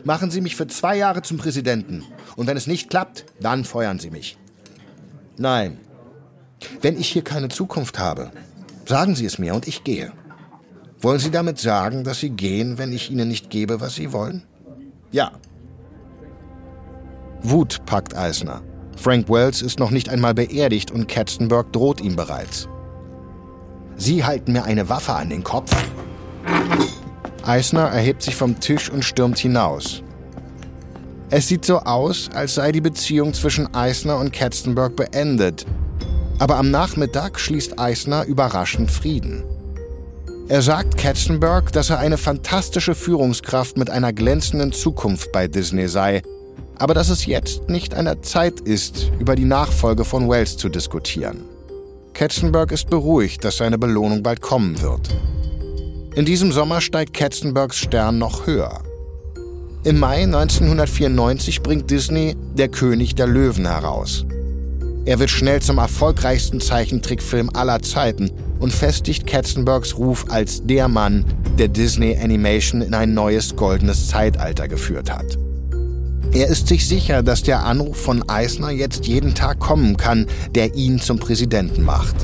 Machen 0.04 0.30
Sie 0.30 0.40
mich 0.40 0.56
für 0.56 0.66
zwei 0.66 0.96
Jahre 0.96 1.22
zum 1.22 1.38
Präsidenten. 1.38 2.04
Und 2.36 2.46
wenn 2.46 2.56
es 2.56 2.66
nicht 2.66 2.90
klappt, 2.90 3.24
dann 3.40 3.64
feuern 3.64 3.98
Sie 3.98 4.10
mich. 4.10 4.36
Nein. 5.36 5.78
Wenn 6.82 6.98
ich 6.98 7.08
hier 7.08 7.24
keine 7.24 7.48
Zukunft 7.48 7.98
habe, 7.98 8.30
Sagen 8.90 9.14
Sie 9.14 9.24
es 9.24 9.38
mir 9.38 9.54
und 9.54 9.68
ich 9.68 9.84
gehe. 9.84 10.10
Wollen 11.00 11.20
Sie 11.20 11.30
damit 11.30 11.60
sagen, 11.60 12.02
dass 12.02 12.18
Sie 12.18 12.30
gehen, 12.30 12.76
wenn 12.76 12.92
ich 12.92 13.08
Ihnen 13.08 13.28
nicht 13.28 13.48
gebe, 13.48 13.80
was 13.80 13.94
Sie 13.94 14.12
wollen? 14.12 14.42
Ja. 15.12 15.30
Wut 17.40 17.86
packt 17.86 18.16
Eisner. 18.16 18.62
Frank 18.96 19.28
Wells 19.28 19.62
ist 19.62 19.78
noch 19.78 19.92
nicht 19.92 20.08
einmal 20.08 20.34
beerdigt 20.34 20.90
und 20.90 21.06
Katzenberg 21.06 21.72
droht 21.72 22.00
ihm 22.00 22.16
bereits. 22.16 22.68
Sie 23.94 24.24
halten 24.24 24.54
mir 24.54 24.64
eine 24.64 24.88
Waffe 24.88 25.14
an 25.14 25.30
den 25.30 25.44
Kopf. 25.44 25.72
Eisner 27.44 27.88
erhebt 27.88 28.22
sich 28.22 28.36
vom 28.36 28.60
Tisch 28.60 28.90
und 28.90 29.04
stürmt 29.04 29.38
hinaus. 29.38 30.02
Es 31.30 31.48
sieht 31.48 31.64
so 31.64 31.78
aus, 31.78 32.28
als 32.34 32.56
sei 32.56 32.72
die 32.72 32.80
Beziehung 32.80 33.34
zwischen 33.34 33.74
Eisner 33.74 34.18
und 34.18 34.32
Katzenberg 34.32 34.96
beendet 34.96 35.66
aber 36.40 36.56
am 36.56 36.70
Nachmittag 36.70 37.38
schließt 37.38 37.78
Eisner 37.78 38.24
überraschend 38.24 38.90
Frieden. 38.90 39.44
Er 40.48 40.62
sagt 40.62 40.96
Katzenberg, 40.96 41.70
dass 41.72 41.90
er 41.90 41.98
eine 41.98 42.16
fantastische 42.16 42.94
Führungskraft 42.94 43.76
mit 43.76 43.90
einer 43.90 44.12
glänzenden 44.12 44.72
Zukunft 44.72 45.30
bei 45.32 45.46
Disney 45.46 45.86
sei, 45.86 46.22
aber 46.78 46.94
dass 46.94 47.10
es 47.10 47.26
jetzt 47.26 47.68
nicht 47.68 47.94
an 47.94 48.06
der 48.06 48.22
Zeit 48.22 48.58
ist, 48.60 49.12
über 49.18 49.36
die 49.36 49.44
Nachfolge 49.44 50.06
von 50.06 50.30
Wells 50.30 50.56
zu 50.56 50.70
diskutieren. 50.70 51.44
Katzenberg 52.14 52.72
ist 52.72 52.88
beruhigt, 52.88 53.44
dass 53.44 53.58
seine 53.58 53.76
Belohnung 53.76 54.22
bald 54.22 54.40
kommen 54.40 54.80
wird. 54.80 55.10
In 56.16 56.24
diesem 56.24 56.50
Sommer 56.50 56.80
steigt 56.80 57.14
Katzenbergs 57.14 57.76
Stern 57.76 58.18
noch 58.18 58.44
höher. 58.44 58.82
Im 59.84 60.00
Mai 60.00 60.24
1994 60.24 61.62
bringt 61.62 61.88
Disney 61.88 62.34
Der 62.54 62.68
König 62.68 63.14
der 63.14 63.28
Löwen 63.28 63.64
heraus. 63.64 64.26
Er 65.04 65.20
wird 65.20 65.30
schnell 65.30 65.62
zum 65.62 65.78
erfolgreichsten 65.78 66.60
Zeichentrickfilm 66.60 67.50
aller 67.54 67.80
Zeiten 67.80 68.32
und 68.58 68.72
festigt 68.72 69.28
Katzenbergs 69.28 69.98
Ruf 69.98 70.26
als 70.28 70.66
der 70.66 70.88
Mann, 70.88 71.24
der 71.58 71.68
Disney 71.68 72.18
Animation 72.20 72.82
in 72.82 72.92
ein 72.92 73.14
neues 73.14 73.54
goldenes 73.54 74.08
Zeitalter 74.08 74.66
geführt 74.66 75.12
hat. 75.12 75.38
Er 76.32 76.48
ist 76.48 76.66
sich 76.66 76.88
sicher, 76.88 77.22
dass 77.22 77.44
der 77.44 77.64
Anruf 77.64 77.96
von 77.96 78.28
Eisner 78.28 78.70
jetzt 78.70 79.06
jeden 79.06 79.36
Tag 79.36 79.60
kommen 79.60 79.96
kann, 79.96 80.26
der 80.56 80.74
ihn 80.74 81.00
zum 81.00 81.20
Präsidenten 81.20 81.84
macht. 81.84 82.16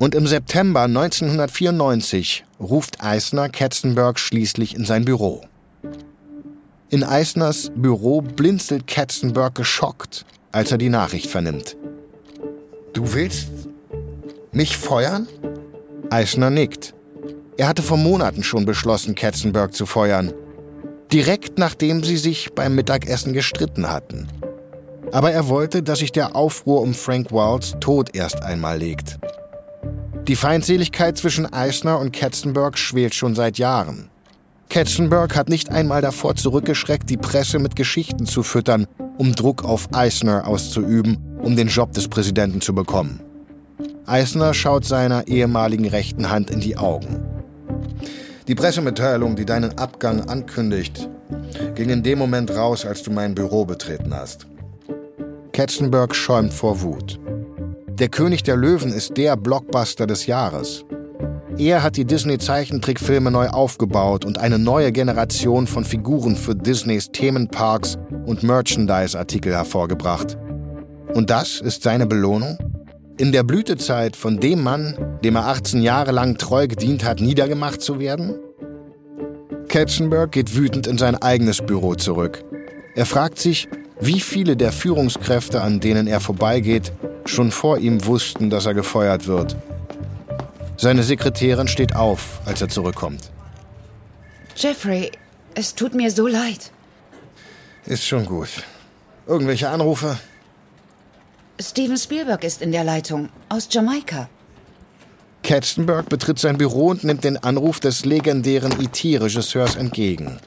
Und 0.00 0.14
im 0.14 0.26
September 0.26 0.84
1994 0.84 2.46
ruft 2.58 3.04
Eisner 3.04 3.50
Katzenberg 3.50 4.18
schließlich 4.18 4.74
in 4.74 4.86
sein 4.86 5.04
Büro. 5.04 5.42
In 6.88 7.04
Eisners 7.04 7.70
Büro 7.74 8.22
blinzelt 8.22 8.86
Katzenberg 8.86 9.54
geschockt, 9.54 10.24
als 10.52 10.72
er 10.72 10.78
die 10.78 10.88
Nachricht 10.88 11.26
vernimmt. 11.26 11.76
Du 12.94 13.12
willst 13.12 13.50
mich 14.52 14.78
feuern? 14.78 15.28
Eisner 16.08 16.48
nickt. 16.48 16.94
Er 17.58 17.68
hatte 17.68 17.82
vor 17.82 17.98
Monaten 17.98 18.42
schon 18.42 18.64
beschlossen, 18.64 19.14
Katzenberg 19.14 19.74
zu 19.74 19.84
feuern. 19.84 20.32
Direkt 21.12 21.58
nachdem 21.58 22.02
sie 22.04 22.16
sich 22.16 22.54
beim 22.54 22.74
Mittagessen 22.74 23.34
gestritten 23.34 23.90
hatten. 23.90 24.28
Aber 25.12 25.30
er 25.30 25.48
wollte, 25.48 25.82
dass 25.82 25.98
sich 25.98 26.10
der 26.10 26.34
Aufruhr 26.34 26.80
um 26.80 26.94
Frank 26.94 27.32
Walls 27.32 27.74
Tod 27.80 28.14
erst 28.14 28.42
einmal 28.42 28.78
legt. 28.78 29.18
Die 30.30 30.36
Feindseligkeit 30.36 31.18
zwischen 31.18 31.52
Eisner 31.52 31.98
und 31.98 32.12
Katzenberg 32.12 32.78
schwelt 32.78 33.16
schon 33.16 33.34
seit 33.34 33.58
Jahren. 33.58 34.10
Katzenberg 34.68 35.34
hat 35.34 35.48
nicht 35.48 35.70
einmal 35.70 36.02
davor 36.02 36.36
zurückgeschreckt, 36.36 37.10
die 37.10 37.16
Presse 37.16 37.58
mit 37.58 37.74
Geschichten 37.74 38.26
zu 38.26 38.44
füttern, 38.44 38.86
um 39.18 39.34
Druck 39.34 39.64
auf 39.64 39.88
Eisner 39.92 40.46
auszuüben, 40.46 41.18
um 41.42 41.56
den 41.56 41.66
Job 41.66 41.94
des 41.94 42.06
Präsidenten 42.06 42.60
zu 42.60 42.72
bekommen. 42.76 43.18
Eisner 44.06 44.54
schaut 44.54 44.84
seiner 44.84 45.26
ehemaligen 45.26 45.88
rechten 45.88 46.30
Hand 46.30 46.52
in 46.52 46.60
die 46.60 46.76
Augen. 46.76 47.24
Die 48.46 48.54
Pressemitteilung, 48.54 49.34
die 49.34 49.46
deinen 49.46 49.78
Abgang 49.78 50.28
ankündigt, 50.28 51.08
ging 51.74 51.88
in 51.88 52.04
dem 52.04 52.20
Moment 52.20 52.52
raus, 52.52 52.86
als 52.86 53.02
du 53.02 53.10
mein 53.10 53.34
Büro 53.34 53.64
betreten 53.64 54.14
hast. 54.14 54.46
Katzenberg 55.52 56.14
schäumt 56.14 56.54
vor 56.54 56.82
Wut. 56.82 57.18
Der 58.00 58.08
König 58.08 58.42
der 58.42 58.56
Löwen 58.56 58.94
ist 58.94 59.18
der 59.18 59.36
Blockbuster 59.36 60.06
des 60.06 60.24
Jahres. 60.24 60.86
Er 61.58 61.82
hat 61.82 61.98
die 61.98 62.06
Disney-Zeichentrickfilme 62.06 63.30
neu 63.30 63.48
aufgebaut 63.48 64.24
und 64.24 64.38
eine 64.38 64.58
neue 64.58 64.90
Generation 64.90 65.66
von 65.66 65.84
Figuren 65.84 66.34
für 66.34 66.54
Disneys 66.54 67.10
Themenparks 67.12 67.98
und 68.24 68.42
Merchandise-Artikel 68.42 69.52
hervorgebracht. 69.52 70.38
Und 71.12 71.28
das 71.28 71.60
ist 71.60 71.82
seine 71.82 72.06
Belohnung? 72.06 72.56
In 73.18 73.32
der 73.32 73.42
Blütezeit 73.42 74.16
von 74.16 74.40
dem 74.40 74.62
Mann, 74.62 74.96
dem 75.22 75.36
er 75.36 75.48
18 75.48 75.82
Jahre 75.82 76.12
lang 76.12 76.38
treu 76.38 76.68
gedient 76.68 77.04
hat, 77.04 77.20
niedergemacht 77.20 77.82
zu 77.82 78.00
werden? 78.00 78.38
Katzenberg 79.68 80.32
geht 80.32 80.56
wütend 80.56 80.86
in 80.86 80.96
sein 80.96 81.16
eigenes 81.16 81.60
Büro 81.60 81.94
zurück. 81.96 82.42
Er 82.94 83.04
fragt 83.04 83.38
sich, 83.38 83.68
wie 84.00 84.20
viele 84.20 84.56
der 84.56 84.72
Führungskräfte, 84.72 85.60
an 85.60 85.80
denen 85.80 86.06
er 86.06 86.20
vorbeigeht, 86.20 86.92
schon 87.26 87.50
vor 87.50 87.78
ihm 87.78 88.04
wussten, 88.06 88.50
dass 88.50 88.66
er 88.66 88.74
gefeuert 88.74 89.26
wird. 89.26 89.56
Seine 90.76 91.02
Sekretärin 91.02 91.68
steht 91.68 91.94
auf, 91.94 92.40
als 92.46 92.62
er 92.62 92.68
zurückkommt. 92.68 93.30
Jeffrey, 94.56 95.10
es 95.54 95.74
tut 95.74 95.94
mir 95.94 96.10
so 96.10 96.26
leid. 96.26 96.70
Ist 97.86 98.06
schon 98.06 98.24
gut. 98.24 98.48
Irgendwelche 99.26 99.68
Anrufe? 99.68 100.18
Steven 101.60 101.98
Spielberg 101.98 102.44
ist 102.44 102.62
in 102.62 102.72
der 102.72 102.84
Leitung 102.84 103.28
aus 103.48 103.68
Jamaika. 103.70 104.28
Katzenberg 105.42 106.08
betritt 106.08 106.38
sein 106.38 106.58
Büro 106.58 106.88
und 106.88 107.04
nimmt 107.04 107.24
den 107.24 107.36
Anruf 107.36 107.80
des 107.80 108.04
legendären 108.04 108.72
E.T.-Regisseurs 108.80 109.76
entgegen. 109.76 110.38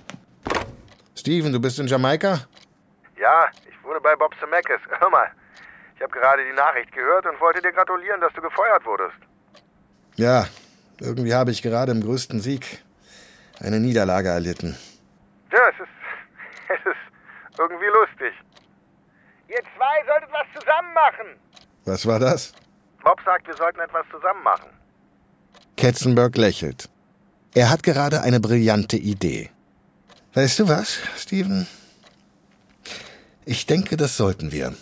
Steven, 1.15 1.51
du 1.51 1.59
bist 1.59 1.79
in 1.79 1.87
Jamaika? 1.87 2.41
Ja, 3.33 3.49
ich 3.67 3.83
wurde 3.83 3.99
bei 3.99 4.15
Bob 4.15 4.31
Zemeckis. 4.39 4.81
Hör 4.99 5.09
mal, 5.09 5.27
ich 5.95 6.01
habe 6.03 6.13
gerade 6.13 6.43
die 6.45 6.55
Nachricht 6.55 6.91
gehört 6.91 7.25
und 7.25 7.39
wollte 7.41 7.63
dir 7.63 7.71
gratulieren, 7.71 8.21
dass 8.21 8.31
du 8.33 8.41
gefeuert 8.41 8.85
wurdest. 8.85 9.17
Ja, 10.15 10.45
irgendwie 10.99 11.33
habe 11.33 11.49
ich 11.49 11.63
gerade 11.63 11.91
im 11.93 12.01
größten 12.01 12.39
Sieg 12.39 12.83
eine 13.59 13.79
Niederlage 13.79 14.29
erlitten. 14.29 14.77
Ja, 15.51 15.61
es 15.71 15.79
ist, 15.79 15.97
es 16.75 16.85
ist 16.91 17.57
irgendwie 17.57 17.91
lustig. 17.99 18.33
Ihr 19.47 19.63
zwei 19.75 19.95
solltet 20.05 20.29
was 20.31 20.47
zusammen 20.59 20.93
machen. 20.93 21.27
Was 21.85 22.05
war 22.05 22.19
das? 22.19 22.53
Bob 23.03 23.19
sagt, 23.25 23.47
wir 23.47 23.55
sollten 23.55 23.79
etwas 23.79 24.05
zusammen 24.11 24.43
machen. 24.43 24.69
Katzenberg 25.75 26.37
lächelt. 26.37 26.87
Er 27.55 27.71
hat 27.71 27.81
gerade 27.81 28.21
eine 28.21 28.39
brillante 28.39 28.97
Idee. 28.97 29.49
Weißt 30.35 30.59
du 30.59 30.67
was, 30.67 30.99
Steven? 31.17 31.67
Ich 33.45 33.65
denke, 33.65 33.97
das 33.97 34.15
sollten 34.15 34.53
wir. 34.53 34.73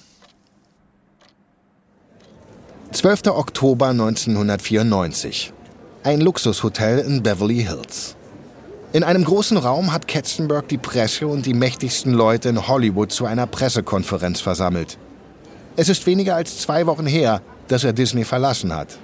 12. 2.92 3.28
Oktober 3.28 3.88
1994. 3.88 5.52
Ein 6.04 6.22
Luxushotel 6.22 7.00
in 7.00 7.24
Beverly 7.24 7.64
Hills. 7.64 8.16
In 8.94 9.04
einem 9.04 9.24
großen 9.24 9.58
Raum 9.58 9.92
hat 9.92 10.08
Katzenberg 10.08 10.68
die 10.68 10.78
Presse 10.78 11.26
und 11.26 11.46
die 11.48 11.56
mächtigsten 11.56 12.14
Leute 12.14 12.50
in 12.50 12.68
Hollywood 12.68 13.12
zu 13.12 13.26
einer 13.26 13.48
Pressekonferenz 13.48 14.42
versammelt. 14.42 15.00
Es 15.76 15.90
ist 15.90 16.06
weniger 16.06 16.36
als 16.36 16.60
zwei 16.60 16.86
Wochen 16.86 17.08
her, 17.08 17.42
dass 17.68 17.84
er 17.84 17.94
Disney 17.94 18.26
verlassen 18.26 18.76
hat. 18.76 19.00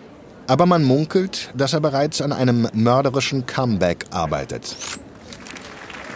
Aber 0.46 0.68
man 0.68 0.84
munkelt, 0.84 1.50
dass 1.56 1.74
er 1.74 1.80
bereits 1.80 2.22
an 2.22 2.32
einem 2.32 2.68
mörderischen 2.74 3.48
Comeback 3.48 4.06
arbeitet. 4.12 4.76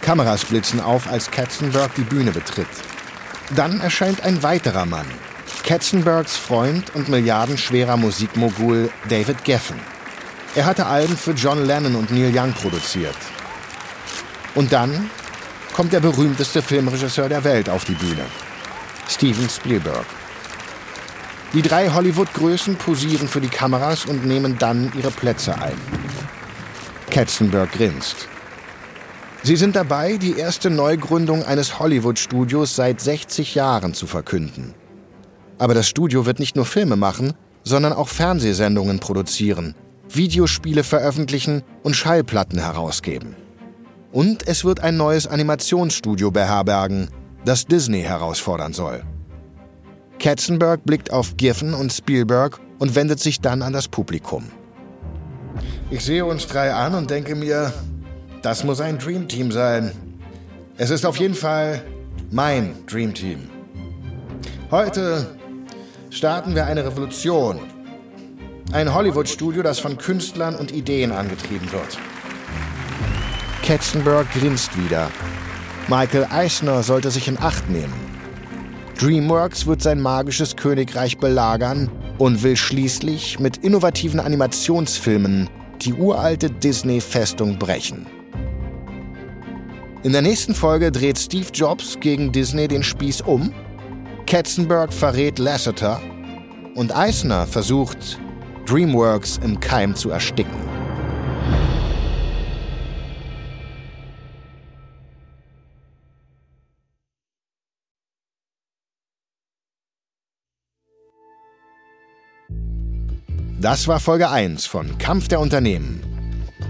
Kameras 0.02 0.46
blitzen 0.46 0.80
auf, 0.80 1.10
als 1.10 1.32
Katzenberg 1.32 1.96
die 1.96 2.04
Bühne 2.04 2.32
betritt. 2.32 2.68
Dann 3.56 3.82
erscheint 3.82 4.24
ein 4.24 4.44
weiterer 4.44 4.86
Mann. 4.86 5.08
Katzenbergs 5.64 6.38
Freund 6.38 6.96
und 6.96 7.10
milliardenschwerer 7.10 7.98
Musikmogul 7.98 8.90
David 9.10 9.44
Geffen. 9.44 9.80
Er 10.56 10.66
hatte 10.66 10.86
Alben 10.86 11.18
für 11.18 11.32
John 11.32 11.66
Lennon 11.66 11.96
und 11.96 12.12
Neil 12.12 12.32
Young 12.34 12.54
produziert. 12.54 13.16
Und 14.56 14.72
dann 14.72 15.10
kommt 15.74 15.94
der 15.94 16.00
berühmteste 16.00 16.62
Filmregisseur 16.62 17.30
der 17.30 17.44
Welt 17.44 17.70
auf 17.70 17.86
die 17.86 17.94
Bühne. 17.94 18.26
Steven 19.10 19.50
Spielberg. 19.50 20.06
Die 21.54 21.62
drei 21.62 21.90
Hollywood-Größen 21.90 22.78
posieren 22.78 23.28
für 23.28 23.42
die 23.42 23.50
Kameras 23.50 24.06
und 24.06 24.26
nehmen 24.26 24.58
dann 24.58 24.92
ihre 24.98 25.12
Plätze 25.12 25.56
ein. 25.56 25.78
Katzenberg 27.10 27.74
grinst. 27.74 28.30
Sie 29.44 29.56
sind 29.56 29.76
dabei, 29.76 30.18
die 30.18 30.38
erste 30.38 30.70
Neugründung 30.70 31.44
eines 31.44 31.80
Hollywood-Studios 31.80 32.76
seit 32.76 33.02
60 33.02 33.56
Jahren 33.56 33.96
zu 33.96 34.06
verkünden. 34.06 34.76
Aber 35.58 35.74
das 35.74 35.88
Studio 35.88 36.28
wird 36.28 36.40
nicht 36.40 36.56
nur 36.56 36.66
Filme 36.66 36.96
machen, 36.96 37.34
sondern 37.64 37.94
auch 37.94 38.08
Fernsehsendungen 38.08 39.00
produzieren, 39.00 39.74
Videospiele 40.10 40.84
veröffentlichen 40.84 41.64
und 41.82 41.96
Schallplatten 41.96 42.60
herausgeben. 42.60 43.36
Und 44.12 44.48
es 44.48 44.64
wird 44.64 44.82
ein 44.82 44.98
neues 44.98 45.26
Animationsstudio 45.26 46.30
beherbergen, 46.30 47.10
das 47.44 47.66
Disney 47.66 48.02
herausfordern 48.02 48.74
soll. 48.74 49.04
Katzenberg 50.20 50.84
blickt 50.84 51.12
auf 51.12 51.36
Giffen 51.38 51.74
und 51.74 51.92
Spielberg 51.92 52.60
und 52.78 52.94
wendet 52.94 53.20
sich 53.20 53.42
dann 53.42 53.64
an 53.64 53.74
das 53.74 53.88
Publikum. 53.88 54.44
Ich 55.90 56.06
sehe 56.06 56.26
uns 56.26 56.46
drei 56.46 56.74
an 56.74 56.94
und 56.94 57.10
denke 57.10 57.34
mir, 57.36 57.74
das 58.42 58.64
muss 58.64 58.82
ein 58.82 58.98
Dreamteam 58.98 59.52
sein. 59.52 59.92
Es 60.78 60.90
ist 60.90 61.06
auf 61.06 61.18
jeden 61.18 61.36
Fall 61.36 61.84
mein 62.32 62.74
Dreamteam. 62.88 63.50
Heute 64.72 65.28
starten 66.10 66.56
wir 66.56 66.66
eine 66.66 66.86
Revolution. 66.86 67.60
Ein 68.72 68.94
Hollywood-Studio, 68.94 69.64
das 69.64 69.80
von 69.80 69.98
Künstlern 69.98 70.56
und 70.56 70.72
Ideen 70.72 71.12
angetrieben 71.12 71.72
wird. 71.72 71.98
Katzenberg 73.64 74.32
grinst 74.32 74.78
wieder. 74.78 75.12
Michael 75.88 76.26
Eisner 76.32 76.84
sollte 76.84 77.12
sich 77.12 77.28
in 77.28 77.38
Acht 77.38 77.70
nehmen. 77.70 77.94
DreamWorks 79.00 79.68
wird 79.68 79.82
sein 79.82 80.00
magisches 80.00 80.56
Königreich 80.56 81.18
belagern 81.18 81.92
und 82.18 82.44
will 82.44 82.56
schließlich 82.56 83.40
mit 83.40 83.58
innovativen 83.58 84.20
Animationsfilmen 84.20 85.50
die 85.82 85.94
uralte 85.94 86.50
Disney-Festung 86.50 87.58
brechen. 87.58 88.06
In 90.04 90.14
der 90.14 90.24
nächsten 90.24 90.56
Folge 90.56 90.92
dreht 90.92 91.20
Steve 91.20 91.50
Jobs 91.54 92.00
gegen 92.00 92.32
Disney 92.32 92.68
den 92.68 92.82
Spieß 92.82 93.22
um, 93.22 93.54
Katzenberg 94.26 94.92
verrät 94.92 95.38
Lasseter 95.38 96.02
und 96.74 96.96
Eisner 96.96 97.46
versucht, 97.46 98.20
DreamWorks 98.66 99.40
im 99.44 99.60
Keim 99.60 99.94
zu 99.96 100.10
ersticken. 100.10 100.60
Das 113.60 113.88
war 113.88 114.00
Folge 114.00 114.32
1 114.32 114.66
von 114.66 114.98
Kampf 114.98 115.28
der 115.28 115.40
Unternehmen. 115.40 116.02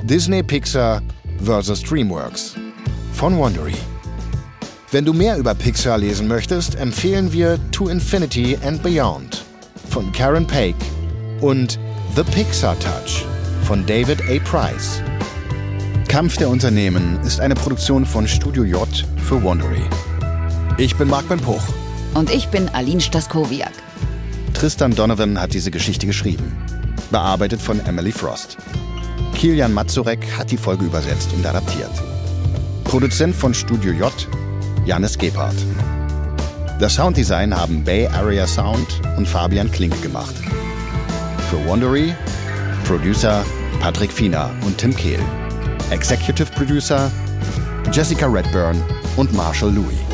Disney 0.03 0.43
Pixar 0.43 1.01
vs. 1.41 1.83
DreamWorks 1.83 2.57
von 3.13 3.37
Wondery. 3.37 3.75
Wenn 4.91 5.05
du 5.05 5.13
mehr 5.13 5.37
über 5.37 5.55
Pixar 5.55 5.97
lesen 5.97 6.27
möchtest, 6.27 6.75
empfehlen 6.75 7.31
wir 7.31 7.59
To 7.71 7.87
Infinity 7.87 8.57
and 8.63 8.83
Beyond 8.83 9.45
von 9.89 10.11
Karen 10.11 10.45
Pake 10.45 10.75
und 11.39 11.79
The 12.15 12.23
Pixar 12.23 12.77
Touch 12.79 13.25
von 13.63 13.85
David 13.85 14.21
A. 14.29 14.39
Price. 14.43 15.01
Kampf 16.07 16.35
der 16.37 16.49
Unternehmen 16.49 17.19
ist 17.23 17.39
eine 17.39 17.55
Produktion 17.55 18.05
von 18.05 18.27
Studio 18.27 18.63
J 18.63 18.87
für 19.25 19.41
Wondery. 19.41 19.83
Ich 20.77 20.95
bin 20.97 21.07
Marc 21.07 21.29
Ben 21.29 21.39
Puch. 21.39 21.63
Und 22.13 22.29
ich 22.29 22.49
bin 22.49 22.67
Aline 22.69 22.99
Staskowiak. 22.99 23.71
Tristan 24.53 24.93
Donovan 24.93 25.39
hat 25.39 25.53
diese 25.53 25.71
Geschichte 25.71 26.05
geschrieben. 26.05 26.51
Bearbeitet 27.11 27.61
von 27.61 27.79
Emily 27.85 28.11
Frost. 28.11 28.57
Kilian 29.33 29.73
Mazurek 29.73 30.37
hat 30.37 30.51
die 30.51 30.57
Folge 30.57 30.85
übersetzt 30.85 31.29
und 31.33 31.45
adaptiert. 31.45 31.91
Produzent 32.91 33.33
von 33.33 33.53
Studio 33.53 33.93
J, 33.93 34.11
Janis 34.85 35.17
Gebhardt. 35.17 35.55
Das 36.77 36.95
Sounddesign 36.95 37.55
haben 37.55 37.85
Bay 37.85 38.05
Area 38.05 38.45
Sound 38.45 39.01
und 39.15 39.25
Fabian 39.25 39.71
Klink 39.71 40.01
gemacht. 40.01 40.35
Für 41.49 41.65
Wondery, 41.69 42.13
Producer 42.83 43.45
Patrick 43.79 44.11
Fiener 44.11 44.51
und 44.65 44.77
Tim 44.77 44.93
Kehl. 44.93 45.21
Executive 45.89 46.51
Producer 46.51 47.09
Jessica 47.93 48.27
Redburn 48.27 48.83
und 49.15 49.31
Marshall 49.31 49.71
Louis. 49.71 50.10